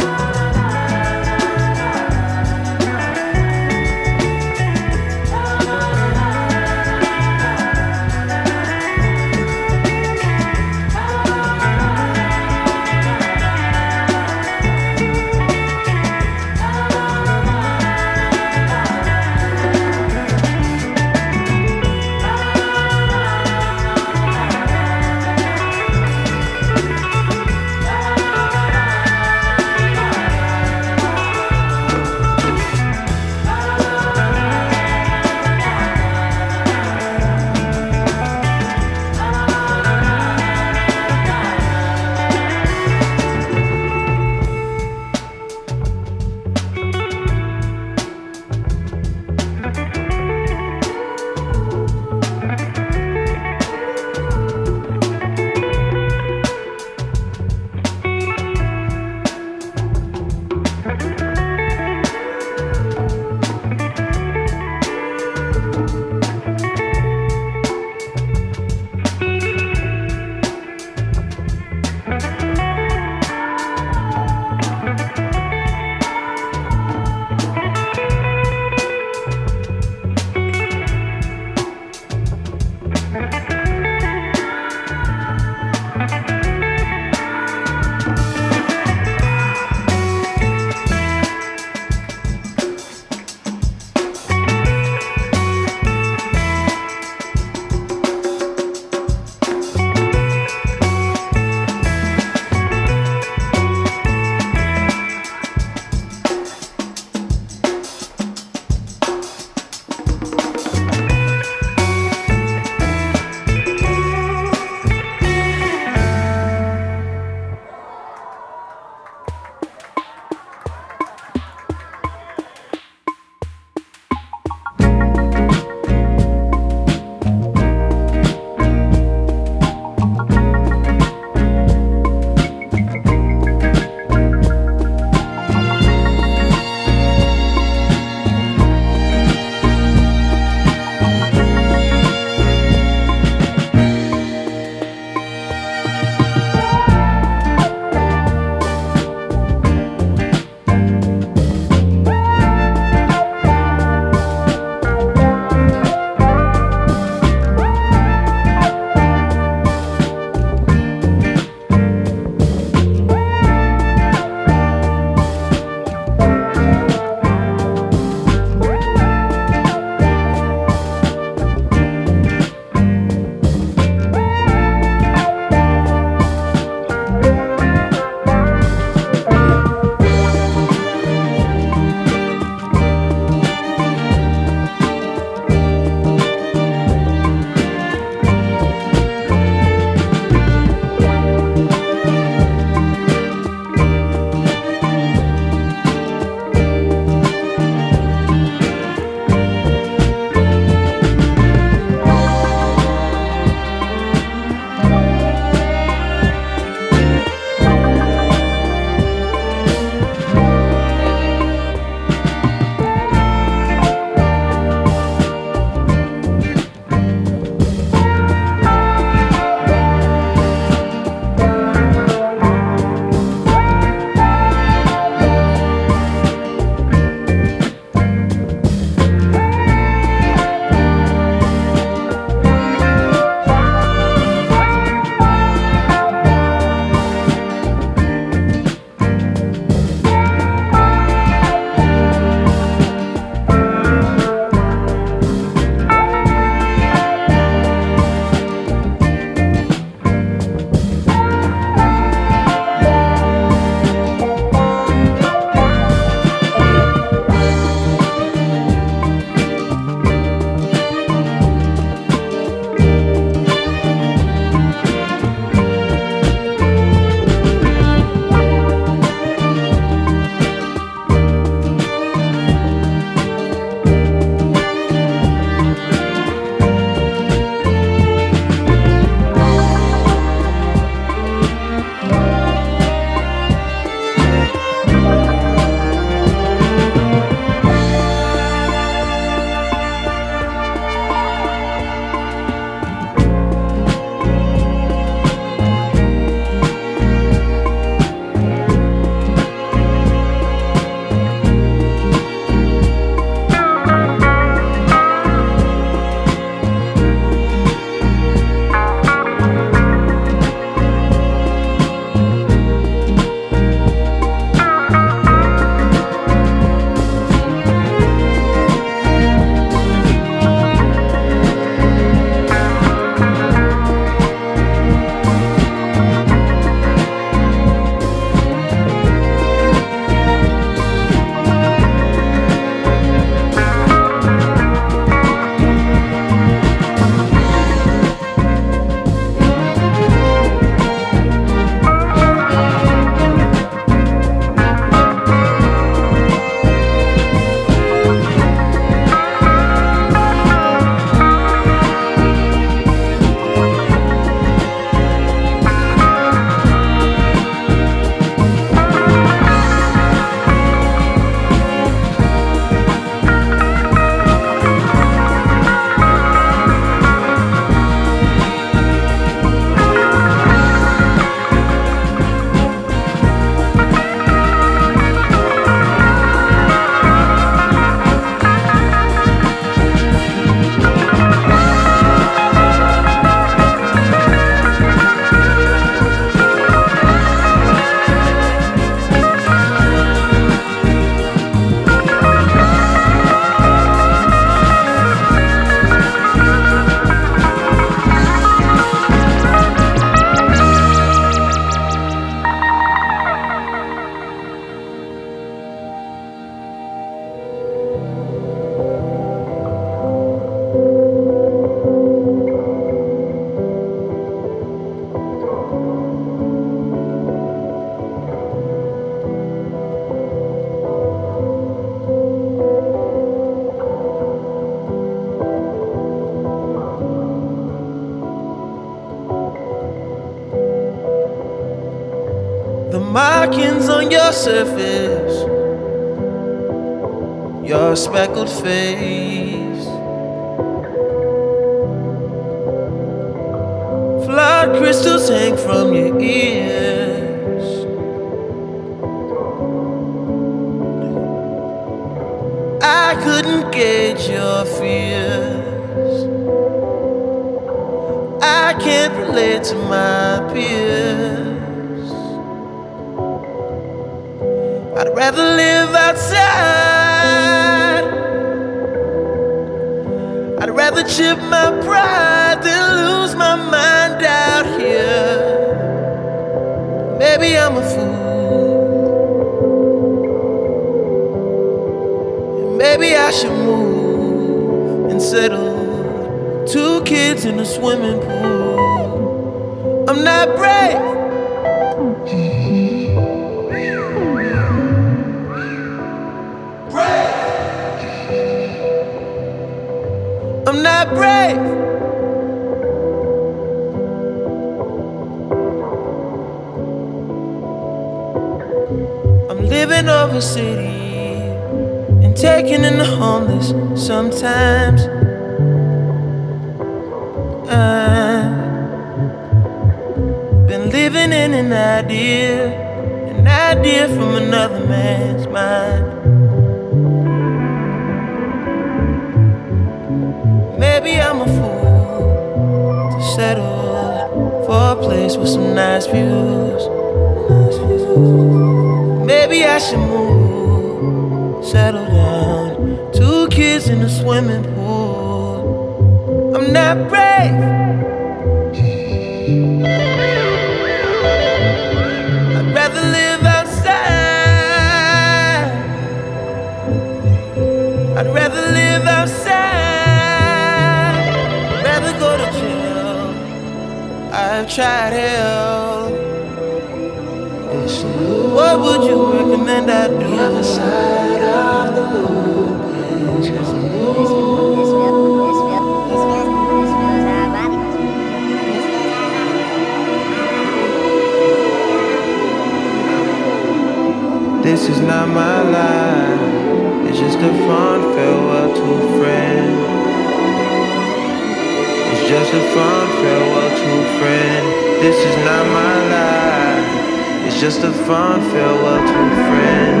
It's 597.60 597.74
just 597.74 597.82
a 597.82 597.92
fond 598.06 598.40
farewell 598.52 599.00
to 599.00 599.04
a 599.04 599.30
friend. 599.50 600.00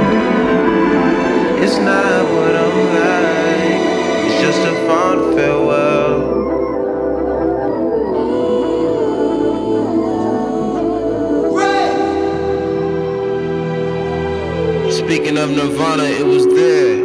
It's 1.60 1.76
not 1.78 2.24
what 2.32 2.54
I'm 2.54 2.78
like. 2.94 3.80
It's 4.26 4.40
just 4.40 4.60
a 4.60 4.74
fond 4.86 5.34
farewell. 5.34 6.38
Speaking 14.92 15.36
of 15.36 15.50
Nirvana, 15.50 16.04
it 16.04 16.24
was 16.24 16.46
there. 16.46 17.04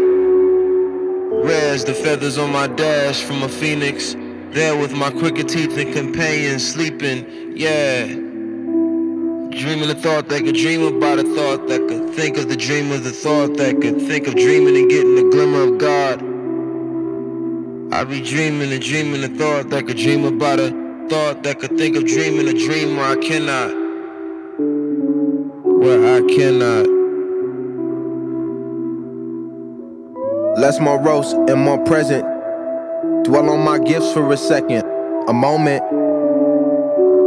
Rare 1.43 1.77
the 1.79 1.95
feathers 1.95 2.37
on 2.37 2.51
my 2.51 2.67
dash 2.67 3.23
from 3.23 3.41
a 3.41 3.49
phoenix. 3.49 4.15
There 4.51 4.77
with 4.77 4.93
my 4.93 5.09
crooked 5.09 5.49
teeth 5.49 5.75
and 5.79 5.91
companions 5.91 6.63
sleeping, 6.71 7.25
yeah. 7.57 8.22
Dreaming 9.73 9.89
the 9.89 9.95
thought 10.03 10.29
that 10.29 10.43
could 10.43 10.53
dream 10.53 10.83
about 10.83 11.17
a 11.17 11.23
thought 11.23 11.67
that 11.67 11.87
could 11.87 12.13
think 12.13 12.37
of 12.37 12.47
the 12.47 12.55
dream 12.55 12.91
of 12.91 13.03
the 13.03 13.11
thought 13.11 13.57
that 13.57 13.81
could 13.81 13.99
think 14.01 14.27
of 14.27 14.35
dreaming 14.35 14.77
and 14.77 14.87
getting 14.87 15.15
the 15.15 15.23
glimmer 15.31 15.63
of 15.63 15.79
God. 15.79 16.21
I 17.91 18.03
be 18.03 18.21
dreaming 18.21 18.71
and 18.71 18.79
dreaming 18.83 19.21
the 19.21 19.29
thought 19.29 19.71
that 19.71 19.87
could 19.87 19.97
dream 19.97 20.25
about 20.25 20.59
a 20.59 20.69
thought 21.09 21.41
that 21.41 21.59
could 21.59 21.75
think 21.75 21.95
of 21.95 22.05
dreaming 22.05 22.47
a 22.49 22.53
dream 22.53 22.97
where 22.97 23.05
I 23.07 23.15
cannot. 23.15 23.73
Where 25.65 26.17
I 26.17 26.21
cannot. 26.35 26.87
Less 30.59 30.79
morose 30.79 31.33
and 31.33 31.59
more 31.59 31.83
present. 31.83 32.23
Dwell 33.23 33.49
on 33.49 33.65
my 33.65 33.79
gifts 33.79 34.13
for 34.13 34.31
a 34.31 34.37
second, 34.37 34.83
a 35.27 35.33
moment. 35.33 36.02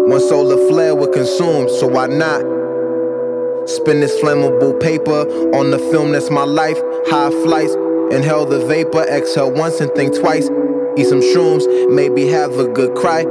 One 0.07 0.21
solar 0.21 0.57
flare 0.69 0.95
would 0.95 1.13
consume, 1.13 1.69
so 1.69 1.89
why 1.89 2.07
not? 2.07 2.43
Spin 3.69 3.99
this 3.99 4.17
flammable 4.21 4.81
paper 4.81 5.27
on 5.53 5.73
the 5.73 5.79
film 5.91 6.13
that's 6.13 6.31
my 6.31 6.45
life. 6.45 6.79
High 7.09 7.31
flights, 7.43 7.75
inhale 8.15 8.47
the 8.47 8.65
vapor, 8.67 9.03
exhale 9.03 9.51
once 9.51 9.81
and 9.81 9.91
think 9.97 10.15
twice. 10.15 10.49
Eat 10.97 11.07
some 11.09 11.21
shrooms, 11.21 11.67
maybe 11.93 12.29
have 12.29 12.57
a 12.57 12.69
good 12.69 12.95
cry 12.97 13.23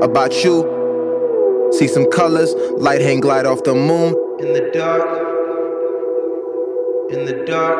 about 0.00 0.44
you. 0.44 1.68
See 1.72 1.88
some 1.88 2.08
colors, 2.10 2.54
light 2.76 3.00
hang 3.00 3.18
glide 3.18 3.44
off 3.44 3.64
the 3.64 3.74
moon. 3.74 4.14
In 4.38 4.52
the 4.52 4.70
dark, 4.72 5.08
in 7.10 7.24
the 7.24 7.44
dark, 7.44 7.78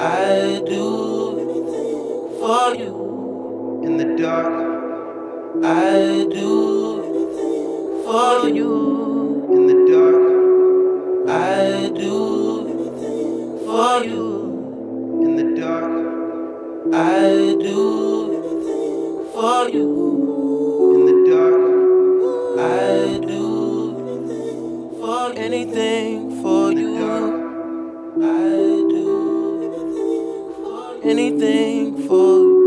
I 0.00 0.62
do 0.66 2.38
for 2.40 2.74
you. 2.76 3.82
In 3.84 3.98
the 3.98 4.16
dark, 4.16 4.71
I 5.64 6.26
do 6.28 6.54
for 8.04 8.48
you. 8.48 9.46
In 9.54 9.66
the 9.68 9.76
dark, 9.92 10.24
I 11.30 11.88
do 11.96 12.18
for 13.64 14.04
you. 14.04 14.26
In 15.22 15.36
the 15.36 15.44
dark, 15.60 15.92
I 16.92 17.54
do 17.62 17.80
for 19.32 19.68
you. 19.68 19.90
In 20.94 21.00
the 21.06 21.16
dark, 21.30 21.62
I 22.58 23.20
do 23.24 23.46
anything 24.18 24.90
for 24.98 25.26
anything 25.36 26.42
for 26.42 26.72
you. 26.72 26.96
I 28.20 28.24
do 28.96 29.06
anything 31.04 32.08
for 32.08 32.38
you. 32.40 32.61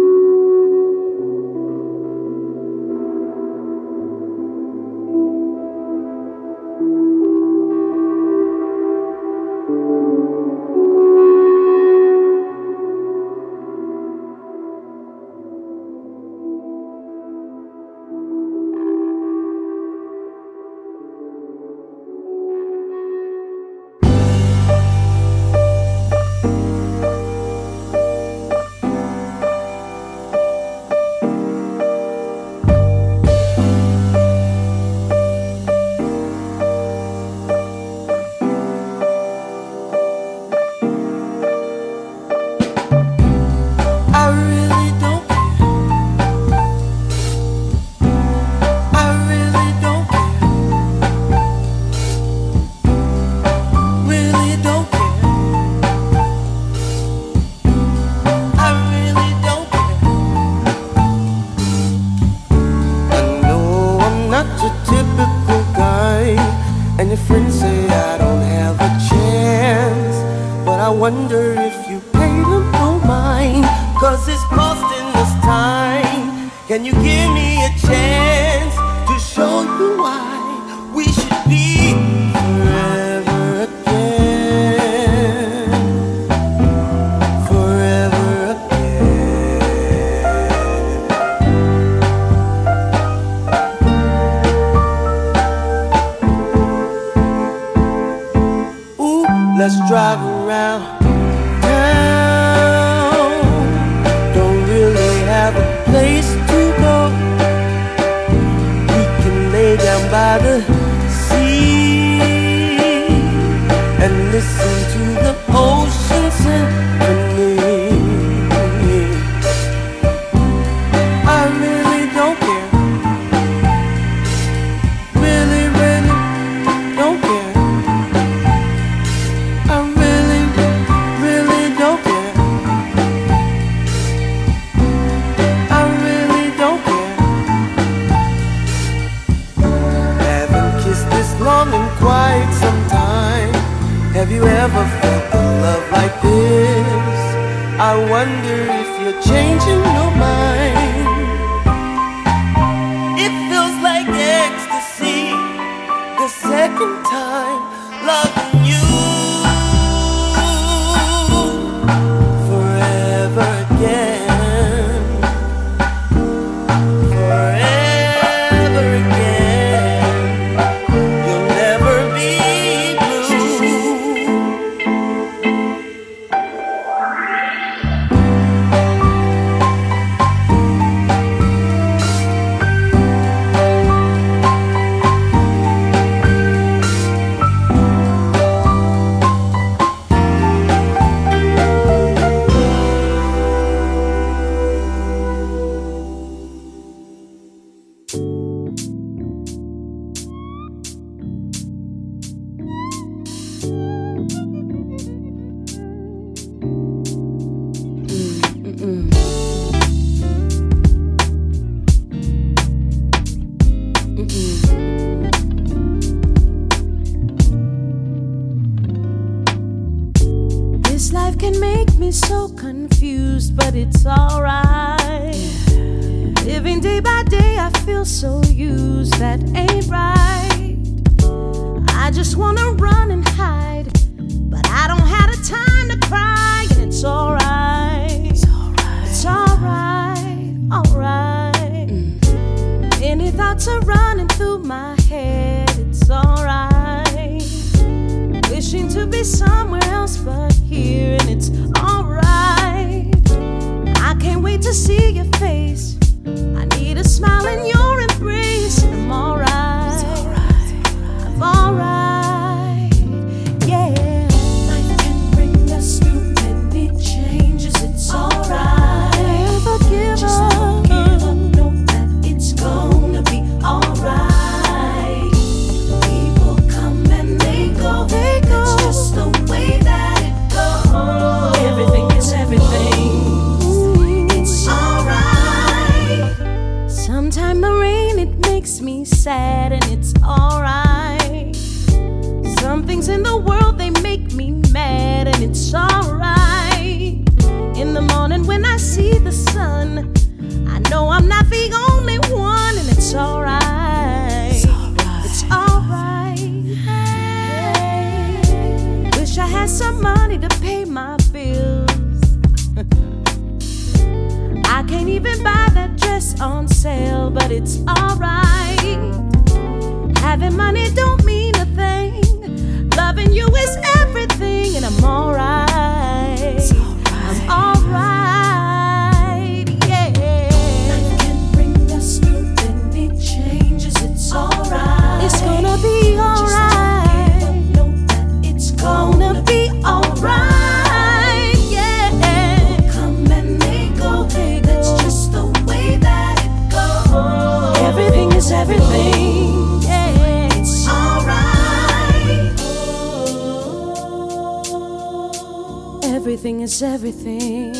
Everything 356.45 356.61
is 356.61 356.83
everything. 356.83 357.73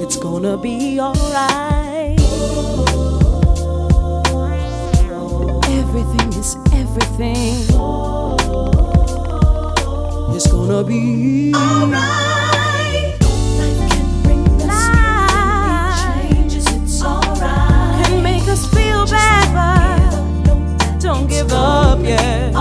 It's 0.00 0.16
gonna 0.16 0.56
be 0.56 1.00
alright. 1.00 2.20
Everything 5.80 6.32
is 6.38 6.54
everything. 6.72 7.56
It's 10.36 10.46
gonna 10.46 10.84
be 10.84 11.52
alright. 11.52 12.12
Us 18.48 18.66
feel 18.66 19.06
bad, 19.06 21.00
don't 21.00 21.26
give 21.26 21.50
up 21.52 22.00
yet. 22.04 22.52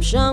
J'en 0.00 0.29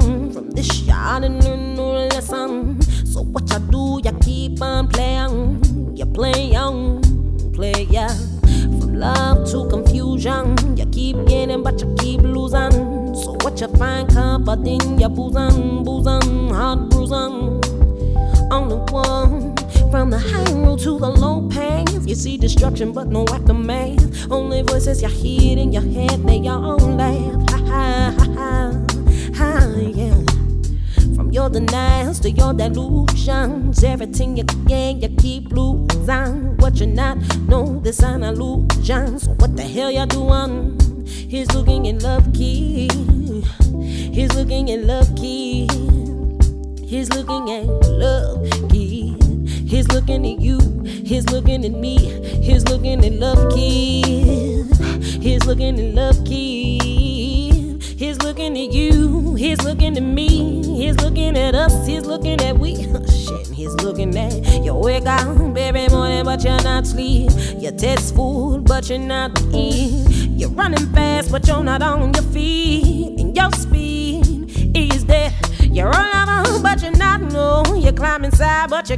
you 78.89 78.95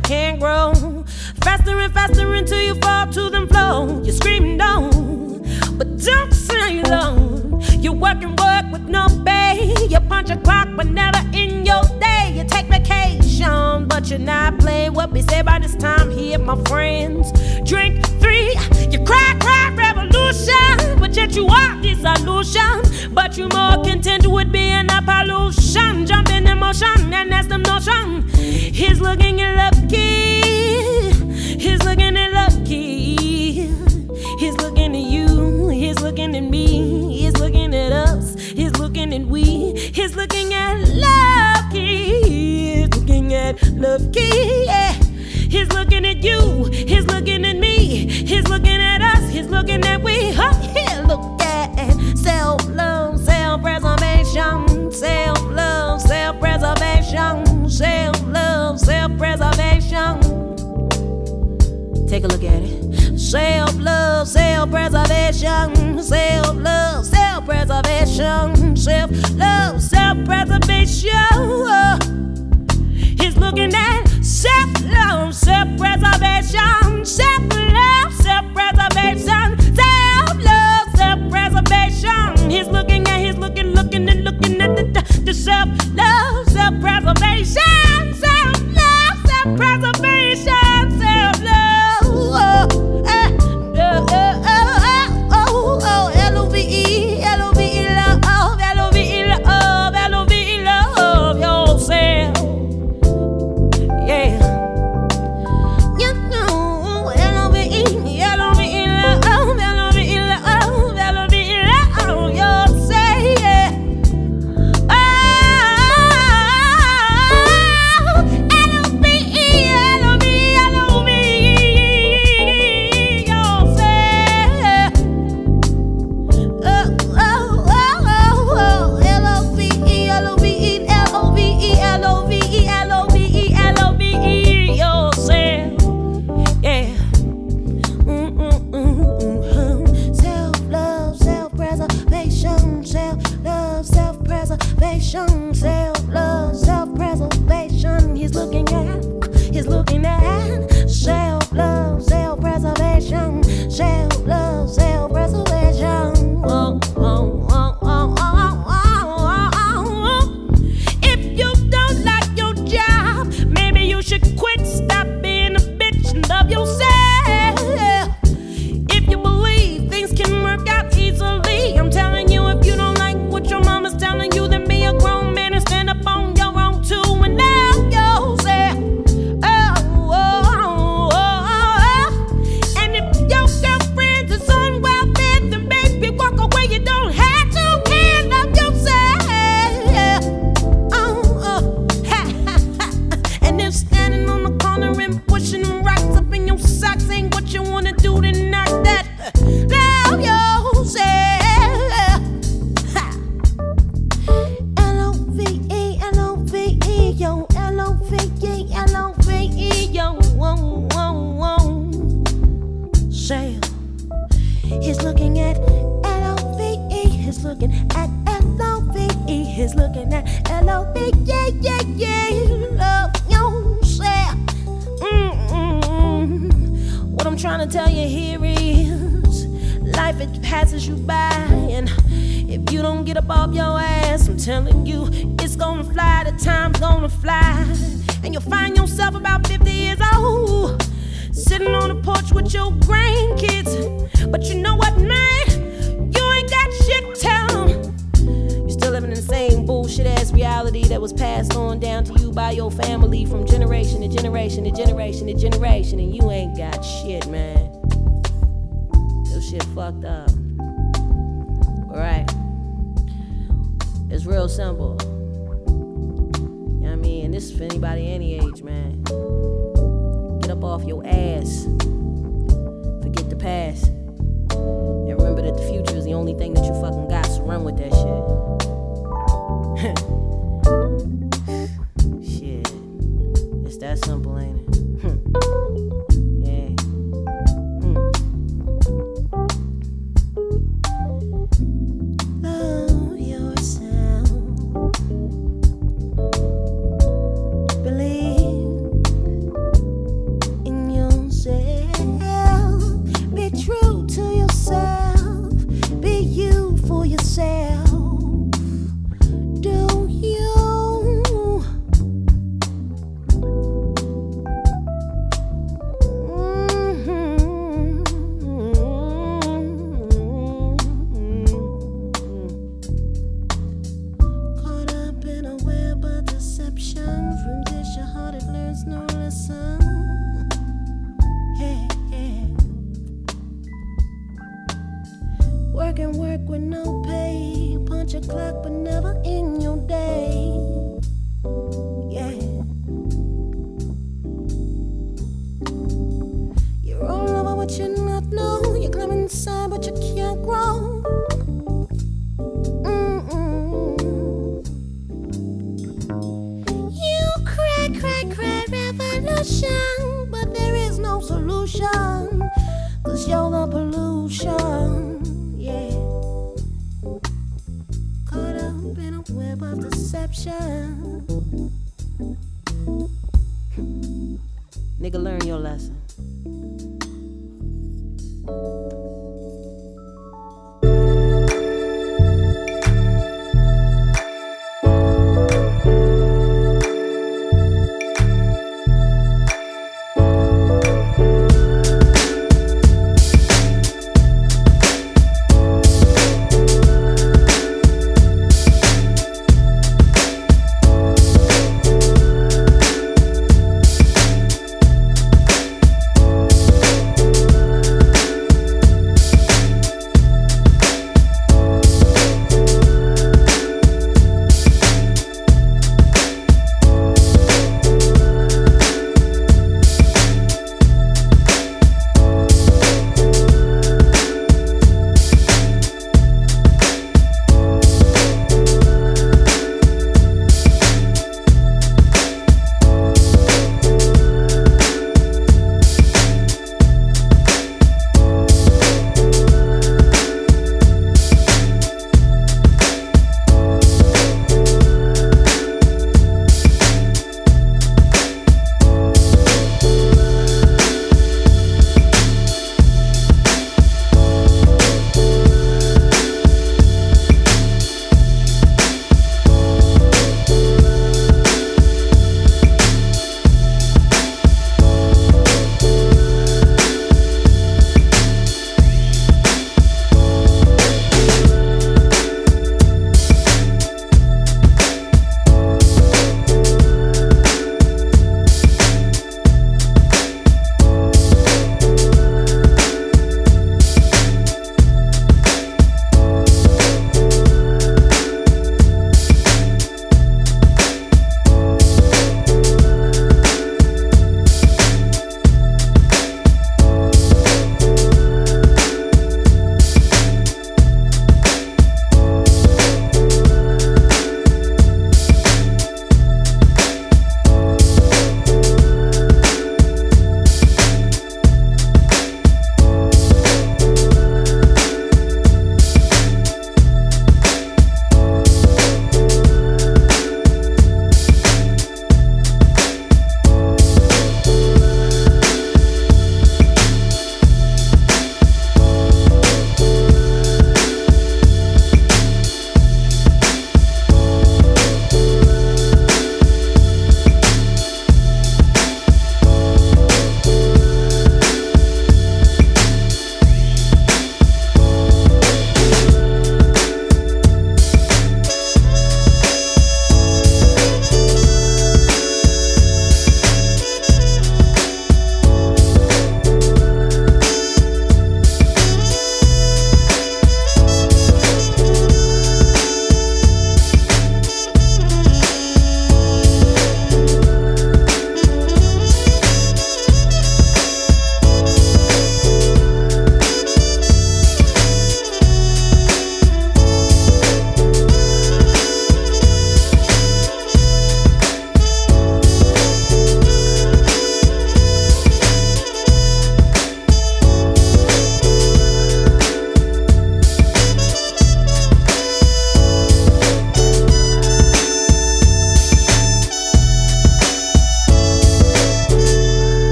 it. 63.36 63.69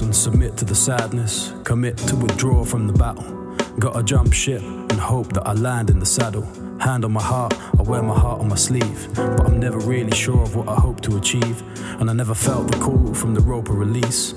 And 0.00 0.14
submit 0.14 0.56
to 0.56 0.64
the 0.64 0.74
sadness. 0.74 1.52
Commit 1.64 1.98
to 1.98 2.16
withdraw 2.16 2.64
from 2.64 2.86
the 2.86 2.92
battle. 2.92 3.56
Gotta 3.78 4.02
jump 4.02 4.32
ship 4.32 4.62
and 4.62 4.92
hope 4.92 5.32
that 5.34 5.46
I 5.46 5.52
land 5.52 5.90
in 5.90 5.98
the 5.98 6.06
saddle. 6.06 6.46
Hand 6.80 7.04
on 7.04 7.12
my 7.12 7.22
heart, 7.22 7.52
I 7.78 7.82
wear 7.82 8.02
my 8.02 8.18
heart 8.18 8.40
on 8.40 8.48
my 8.48 8.56
sleeve. 8.56 9.08
But 9.14 9.46
I'm 9.46 9.60
never 9.60 9.78
really 9.78 10.12
sure 10.12 10.42
of 10.42 10.56
what 10.56 10.68
I 10.68 10.76
hope 10.76 11.00
to 11.02 11.16
achieve. 11.16 11.62
And 12.00 12.08
I 12.08 12.14
never 12.14 12.34
felt 12.34 12.70
the 12.70 12.78
call 12.78 13.12
from 13.12 13.34
the 13.34 13.42
rope 13.42 13.68
of 13.68 13.76
release. 13.76 14.34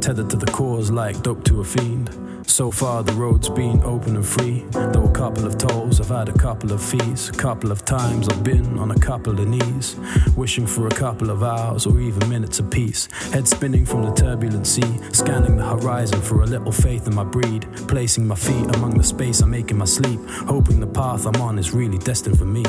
Tethered 0.00 0.30
to 0.30 0.36
the 0.36 0.50
cause 0.50 0.90
like 0.90 1.22
dope 1.22 1.44
to 1.44 1.60
a 1.60 1.64
fiend. 1.64 2.10
So 2.46 2.70
far, 2.70 3.02
the 3.02 3.12
road's 3.12 3.50
been 3.50 3.82
open 3.82 4.16
and 4.16 4.24
free. 4.24 4.64
Though 4.70 5.04
a 5.04 5.12
couple 5.12 5.46
of 5.46 5.58
tolls, 5.58 6.00
I've 6.00 6.08
had 6.08 6.28
a 6.30 6.32
couple 6.32 6.72
of 6.72 6.82
fees. 6.82 7.28
A 7.28 7.32
couple 7.32 7.70
of 7.70 7.84
times 7.84 8.28
I've 8.28 8.42
been 8.42 8.78
on 8.78 8.92
a 8.92 8.98
couple 8.98 9.38
of 9.38 9.46
knees. 9.46 9.96
Wishing 10.36 10.66
for 10.66 10.86
a 10.86 10.90
couple 10.90 11.30
of 11.30 11.42
hours 11.42 11.86
or 11.86 12.00
even 12.00 12.26
minutes 12.30 12.58
of 12.58 12.70
peace. 12.70 13.08
Head 13.32 13.46
spinning 13.46 13.84
from 13.84 14.04
the 14.04 14.12
turbulent 14.14 14.66
sea. 14.66 14.98
Scanning 15.12 15.56
the 15.56 15.66
horizon 15.66 16.22
for 16.22 16.42
a 16.42 16.46
little 16.46 16.72
faith 16.72 17.06
in 17.06 17.14
my 17.14 17.24
breed. 17.24 17.66
Placing 17.88 18.26
my 18.26 18.36
feet 18.36 18.74
among 18.76 18.96
the 18.96 19.04
space 19.04 19.42
I 19.42 19.46
make 19.46 19.70
in 19.70 19.76
my 19.76 19.84
sleep. 19.84 20.20
Hoping 20.46 20.80
the 20.80 20.86
path 20.86 21.26
I'm 21.26 21.40
on 21.42 21.58
is 21.58 21.72
really 21.72 21.98
destined 21.98 22.38
for 22.38 22.46
me. 22.46 22.62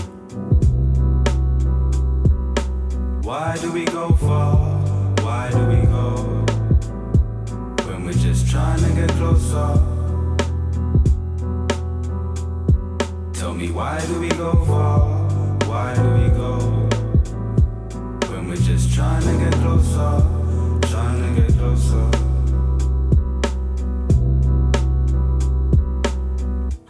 Why 3.23 3.57
do 3.61 3.71
we 3.71 3.85
go 3.85 4.11
far? 4.13 4.66
Get 8.97 9.09
closer. 9.11 9.67
Tell 13.33 13.53
me 13.53 13.69
why 13.69 14.03
do 14.07 14.19
we 14.19 14.29
go 14.29 14.65
far? 14.65 14.99
Why 15.69 15.93
do 15.93 16.09
we 16.19 16.29
go? 16.29 16.57
When 18.31 18.47
we're 18.47 18.55
just 18.55 18.95
trying 18.95 19.21
to 19.21 19.37
get 19.43 19.53
closer. 19.61 20.13
Trying 20.89 21.35
to 21.35 21.41
get 21.41 21.57
closer. 21.59 22.16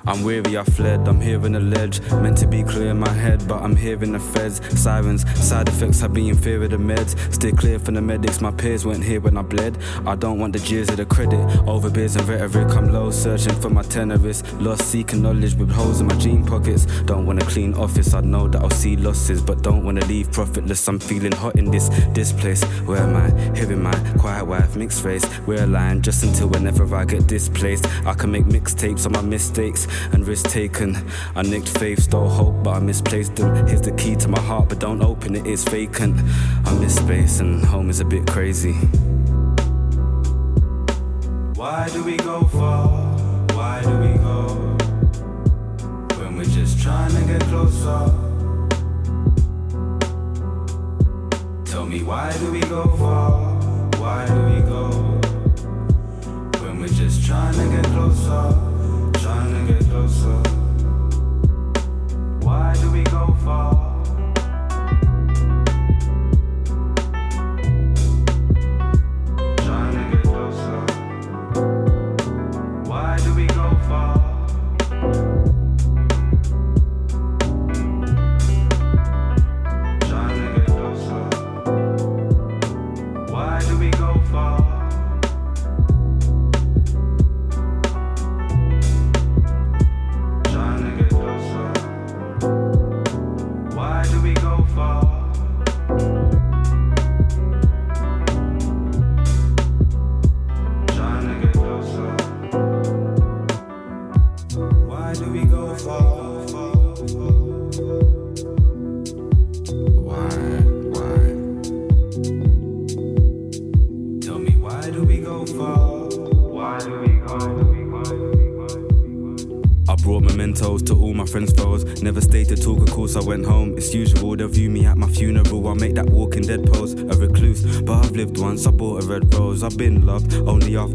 I'm 0.07 0.23
weary, 0.23 0.57
I 0.57 0.63
fled, 0.63 1.05
I'm 1.05 1.19
hearing 1.19 1.55
a 1.55 1.59
ledge. 1.59 1.99
Meant 2.11 2.37
to 2.37 2.47
be 2.47 2.63
clear 2.63 2.91
in 2.91 2.99
my 2.99 3.09
head, 3.09 3.45
but 3.45 3.61
I'm 3.61 3.75
hearing 3.75 4.13
the 4.13 4.19
feds. 4.19 4.61
Sirens, 4.81 5.29
side 5.37 5.67
effects, 5.67 6.01
I 6.01 6.07
be 6.07 6.29
in 6.29 6.37
fear 6.37 6.63
of 6.63 6.69
the 6.71 6.77
meds. 6.77 7.33
Stay 7.33 7.51
clear 7.51 7.77
from 7.77 7.95
the 7.95 8.01
medics, 8.01 8.39
my 8.39 8.51
peers 8.51 8.85
weren't 8.85 9.03
here 9.03 9.19
when 9.19 9.37
I 9.37 9.41
bled. 9.41 9.77
I 10.05 10.15
don't 10.15 10.39
want 10.39 10.53
the 10.53 10.59
jeers 10.59 10.87
of 10.87 10.95
the 10.95 11.05
credit. 11.05 11.39
Over 11.67 11.89
beers 11.89 12.15
and 12.15 12.25
rhetoric, 12.25 12.73
I'm 12.73 12.93
low, 12.93 13.11
searching 13.11 13.53
for 13.59 13.69
my 13.69 13.81
tenorist. 13.81 14.45
Lost, 14.61 14.89
seeking 14.89 15.21
knowledge 15.21 15.55
with 15.55 15.71
holes 15.71 15.99
in 15.99 16.07
my 16.07 16.15
jean 16.15 16.45
pockets. 16.45 16.85
Don't 17.01 17.25
want 17.25 17.43
a 17.43 17.45
clean 17.45 17.73
office, 17.73 18.13
I 18.13 18.21
know 18.21 18.47
that 18.47 18.61
I'll 18.61 18.69
see 18.69 18.95
losses, 18.95 19.41
but 19.41 19.61
don't 19.61 19.83
wanna 19.83 20.05
leave 20.05 20.31
profitless. 20.31 20.87
I'm 20.87 20.99
feeling 20.99 21.33
hot 21.33 21.57
in 21.57 21.69
this, 21.69 21.89
this 22.13 22.31
place. 22.31 22.63
Where 22.85 22.99
am 22.99 23.13
I? 23.13 23.29
Here 23.57 23.69
in 23.69 23.83
my 23.83 23.99
quiet 24.17 24.45
wife, 24.45 24.77
mixed 24.77 25.03
race. 25.03 25.25
We're 25.45 25.65
aligned 25.65 26.05
just 26.05 26.23
until 26.23 26.47
whenever 26.47 26.95
I 26.95 27.03
get 27.03 27.27
displaced. 27.27 27.85
I 28.05 28.13
can 28.13 28.31
make 28.31 28.45
mixtapes 28.45 29.05
on 29.05 29.11
my 29.11 29.21
mistakes 29.21 29.85
and 30.11 30.27
risk 30.27 30.49
taken. 30.49 30.97
I 31.35 31.41
nicked 31.41 31.69
faith, 31.69 32.03
stole 32.03 32.29
hope, 32.29 32.63
but 32.63 32.75
I 32.77 32.79
misplaced 32.79 33.35
them. 33.35 33.67
Here's 33.67 33.81
the 33.81 33.93
key 33.93 34.15
to 34.17 34.27
my 34.27 34.39
heart, 34.41 34.69
but 34.69 34.79
don't 34.79 35.01
open 35.01 35.35
it, 35.35 35.45
it's 35.45 35.63
vacant. 35.63 36.19
I 36.65 36.73
miss 36.79 36.95
space, 36.95 37.39
and 37.39 37.63
home 37.63 37.89
is 37.89 37.99
a 37.99 38.05
bit 38.05 38.27
crazy. 38.27 38.73
Why 41.55 41.89
do 41.89 42.03
we 42.03 42.17
go 42.17 42.43
far? 42.43 42.87
Why 43.53 43.81
do 43.81 43.97
we 43.97 44.13
go? 44.19 44.47
When 46.19 46.37
we're 46.37 46.45
just 46.45 46.81
trying 46.81 47.11
to 47.11 47.21
get 47.25 47.41
closer. 47.43 48.11
Tell 51.65 51.85
me 51.85 52.03
why 52.03 52.31
do 52.37 52.51
we 52.51 52.59
go 52.61 52.85
far? 52.97 53.55
Why 53.97 54.27
do 54.27 54.35
we 54.53 54.61
go? 54.61 54.89
When 56.61 56.79
we're 56.79 56.87
just 56.87 57.25
trying 57.25 57.55
to 57.55 57.75
get 57.75 57.85
closer. 57.85 58.66
Closer. 60.07 60.41
Why 62.39 62.73
do 62.79 62.91
we 62.91 63.03
go 63.03 63.35
far? 63.43 63.96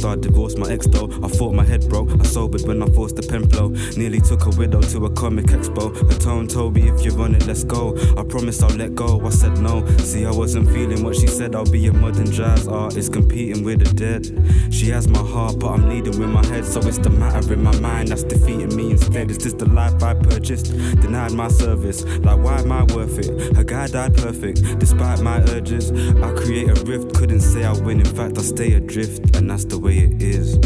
I 0.04 0.16
divorced 0.16 0.58
my 0.58 0.70
ex 0.70 0.86
though. 0.86 1.08
I 1.22 1.28
thought 1.28 1.51
Nearly 4.02 4.20
took 4.20 4.46
a 4.46 4.50
widow 4.58 4.80
to 4.80 5.06
a 5.06 5.10
comic 5.10 5.46
expo. 5.46 5.94
Her 6.10 6.18
tone 6.18 6.48
told 6.48 6.74
me 6.74 6.88
if 6.88 7.04
you're 7.04 7.20
on 7.20 7.36
it, 7.36 7.46
let's 7.46 7.62
go. 7.62 7.96
I 8.18 8.24
promised 8.24 8.60
I'll 8.64 8.76
let 8.76 8.96
go. 8.96 9.24
I 9.24 9.30
said 9.30 9.56
no. 9.58 9.86
See, 9.98 10.26
I 10.26 10.30
wasn't 10.32 10.68
feeling 10.70 11.04
what 11.04 11.14
she 11.14 11.28
said. 11.28 11.54
I'll 11.54 11.70
be 11.70 11.86
a 11.86 11.92
modern 11.92 12.28
jazz 12.28 12.66
artist 12.66 13.12
competing 13.12 13.62
with 13.62 13.78
the 13.78 13.94
dead. 13.94 14.74
She 14.74 14.88
has 14.88 15.06
my 15.06 15.20
heart, 15.20 15.60
but 15.60 15.68
I'm 15.68 15.88
leading 15.88 16.18
with 16.18 16.30
my 16.30 16.44
head. 16.46 16.64
So 16.64 16.80
it's 16.80 16.98
the 16.98 17.10
matter 17.10 17.52
in 17.52 17.62
my 17.62 17.78
mind 17.78 18.08
that's 18.08 18.24
defeating 18.24 18.74
me 18.74 18.90
instead. 18.90 19.30
Is 19.30 19.38
this 19.38 19.52
the 19.52 19.66
life 19.66 20.02
I 20.02 20.14
purchased? 20.14 20.76
Denied 21.00 21.30
my 21.30 21.46
service. 21.46 22.02
Like, 22.04 22.42
why 22.42 22.58
am 22.58 22.72
I 22.72 22.82
worth 22.92 23.20
it? 23.20 23.56
Her 23.56 23.62
guy 23.62 23.86
died 23.86 24.16
perfect. 24.16 24.80
Despite 24.80 25.20
my 25.20 25.38
urges, 25.50 25.92
I 25.92 26.32
create 26.32 26.76
a 26.76 26.84
rift. 26.86 27.14
Couldn't 27.14 27.42
say 27.42 27.62
I 27.62 27.72
win. 27.72 28.00
In 28.00 28.16
fact, 28.16 28.36
I 28.36 28.42
stay 28.42 28.72
adrift. 28.72 29.36
And 29.36 29.48
that's 29.48 29.64
the 29.64 29.78
way 29.78 29.98
it 29.98 30.20
is. 30.20 30.58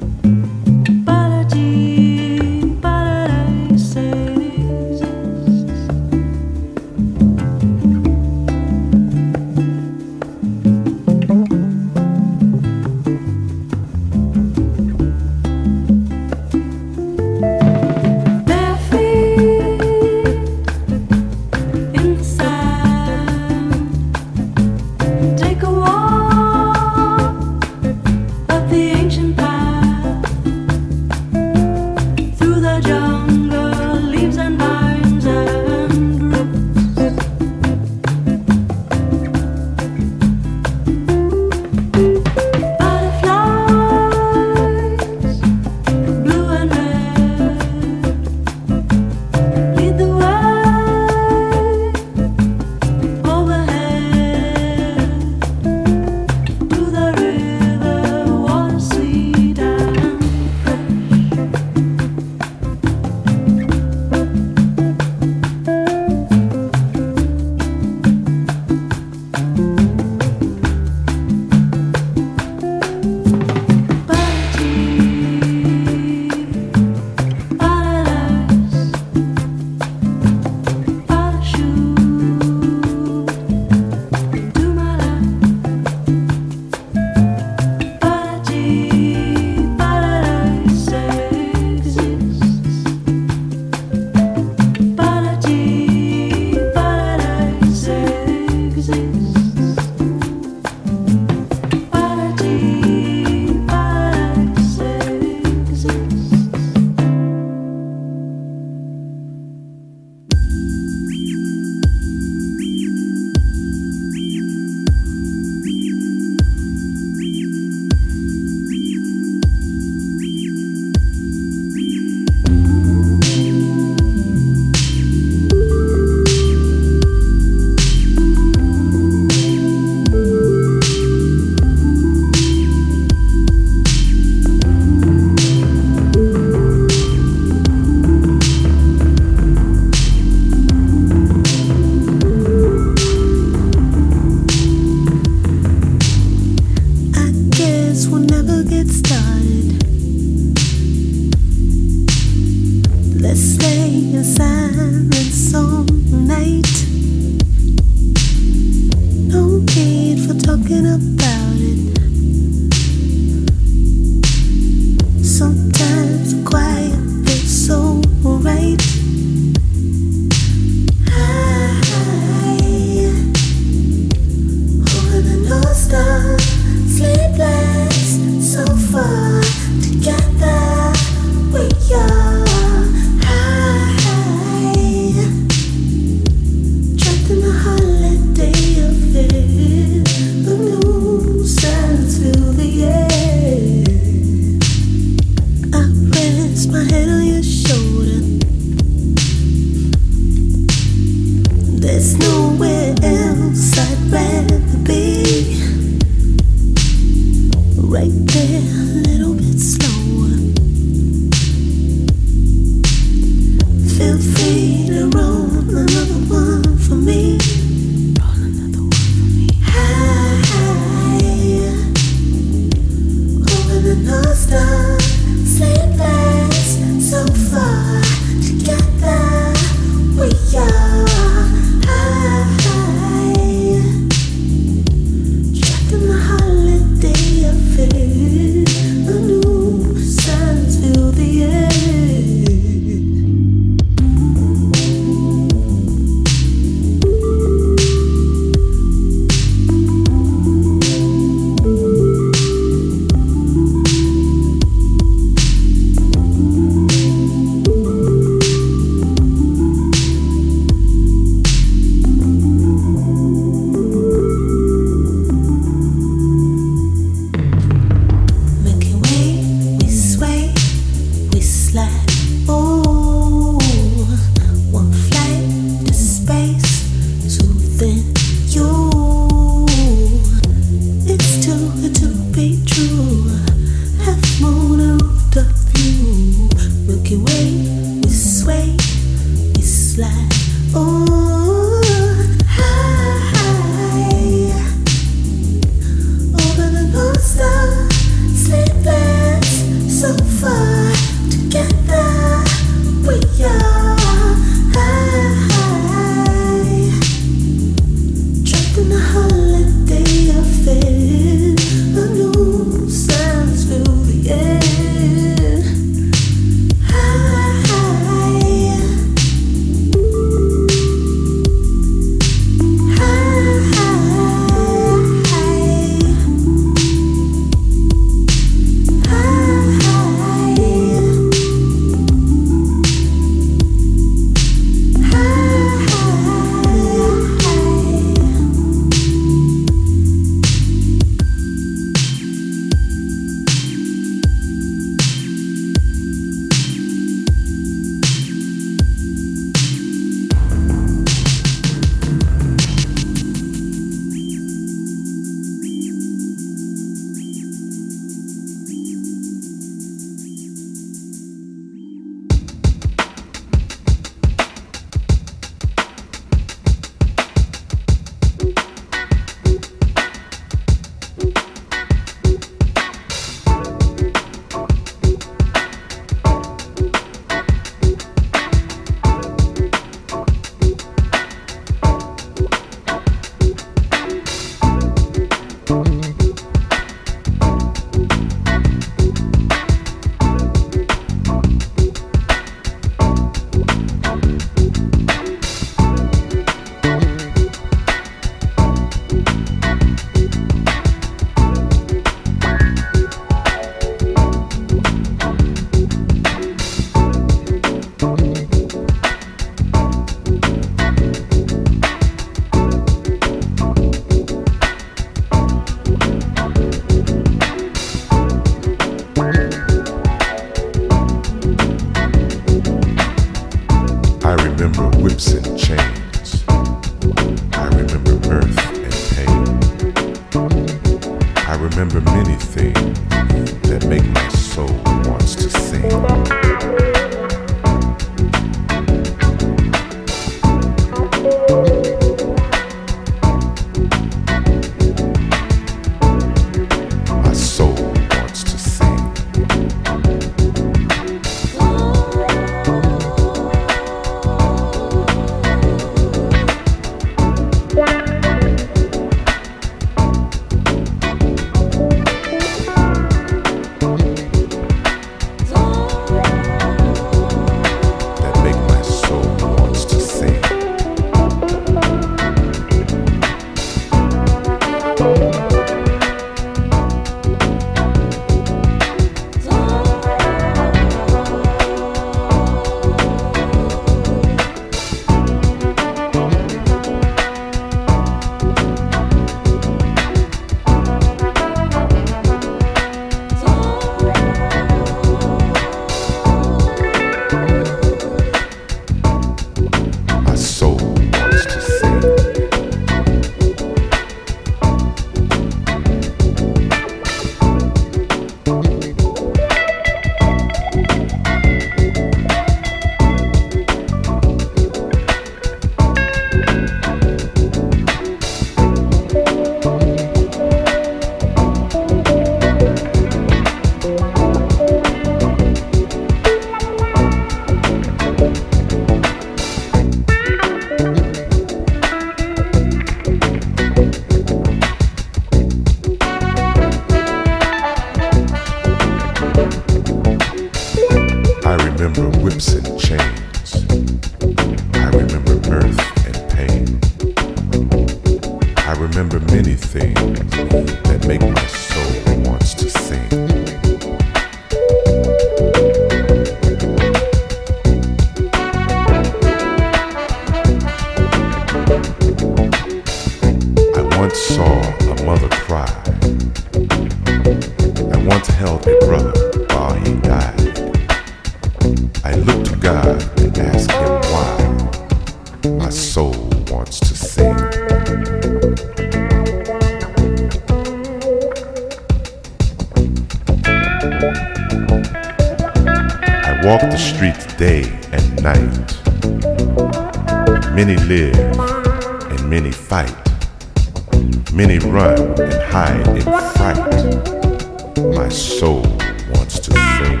my 597.92 598.08
soul 598.08 598.62
wants 599.10 599.38
to 599.40 599.50
sing. 599.52 600.00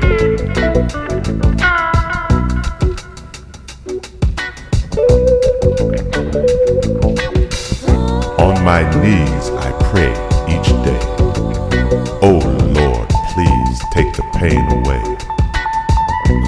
On 8.38 8.64
my 8.64 8.82
knees 9.02 9.50
I 9.50 9.72
pray 9.90 10.12
each 10.48 10.68
day. 10.84 11.00
Oh 12.22 12.40
Lord, 12.74 13.08
please 13.32 13.78
take 13.92 14.12
the 14.14 14.24
pain 14.34 14.64
away. 14.78 15.02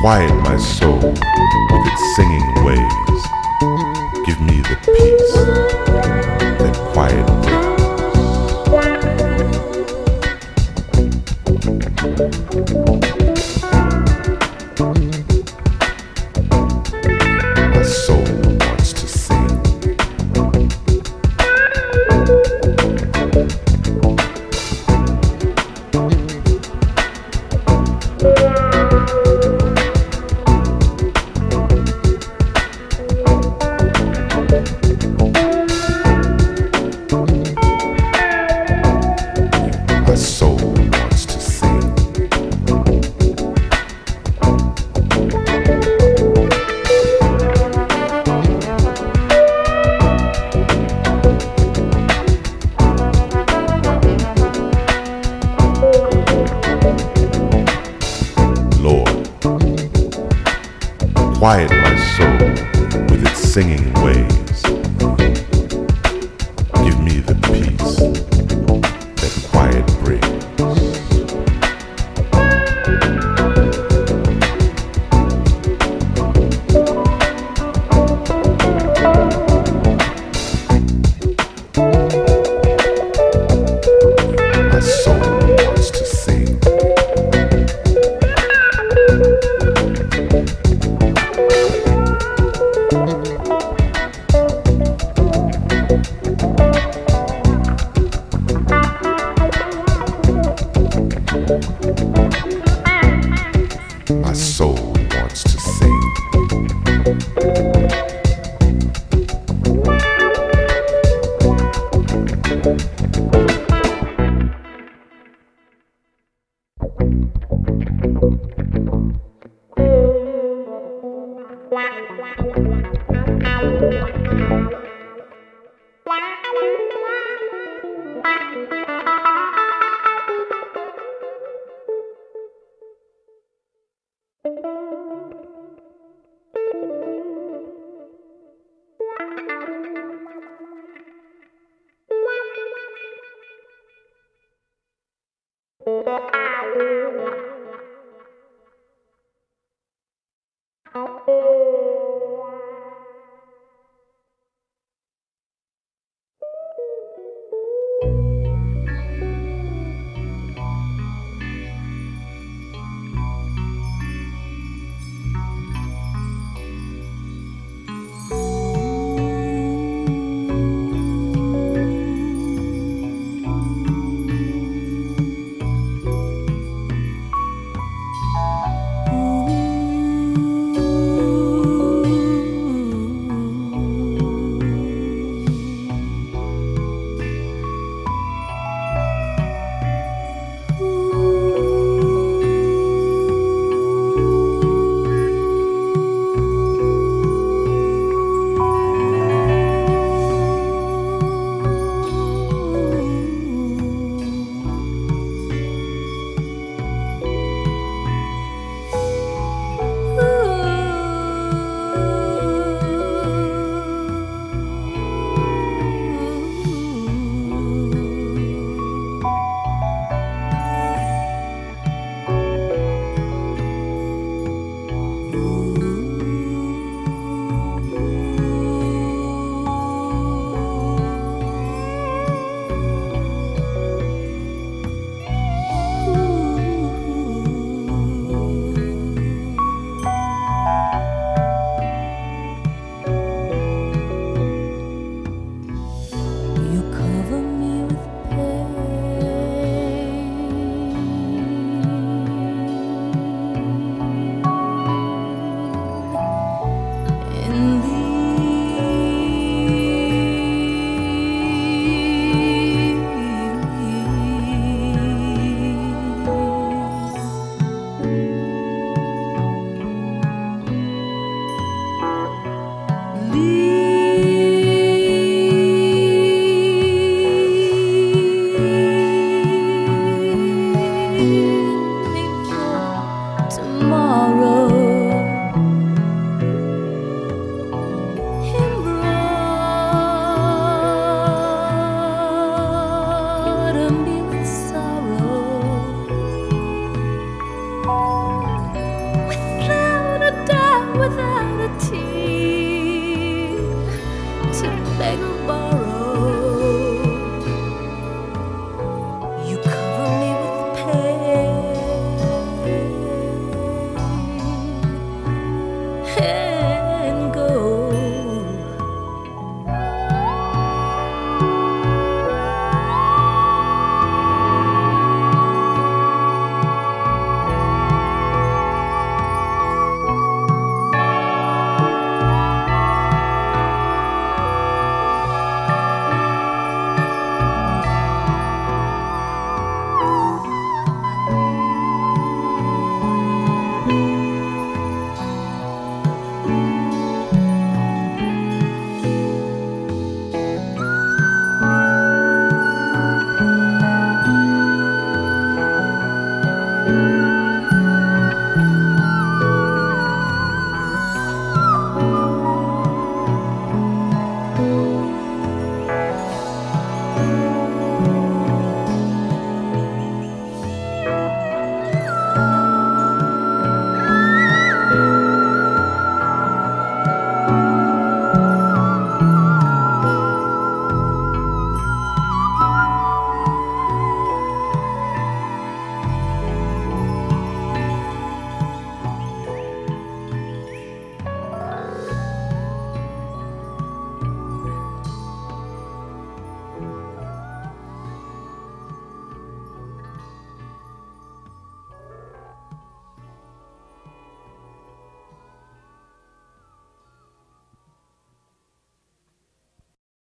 Quiet 0.00 0.34
my 0.42 0.56
soul 0.56 0.98
with 0.98 1.86
its 1.92 2.16
singing 2.16 2.64
ways. 2.64 3.22
Give 4.24 4.40
me 4.40 4.60
the 4.62 4.76
peace. 4.84 5.65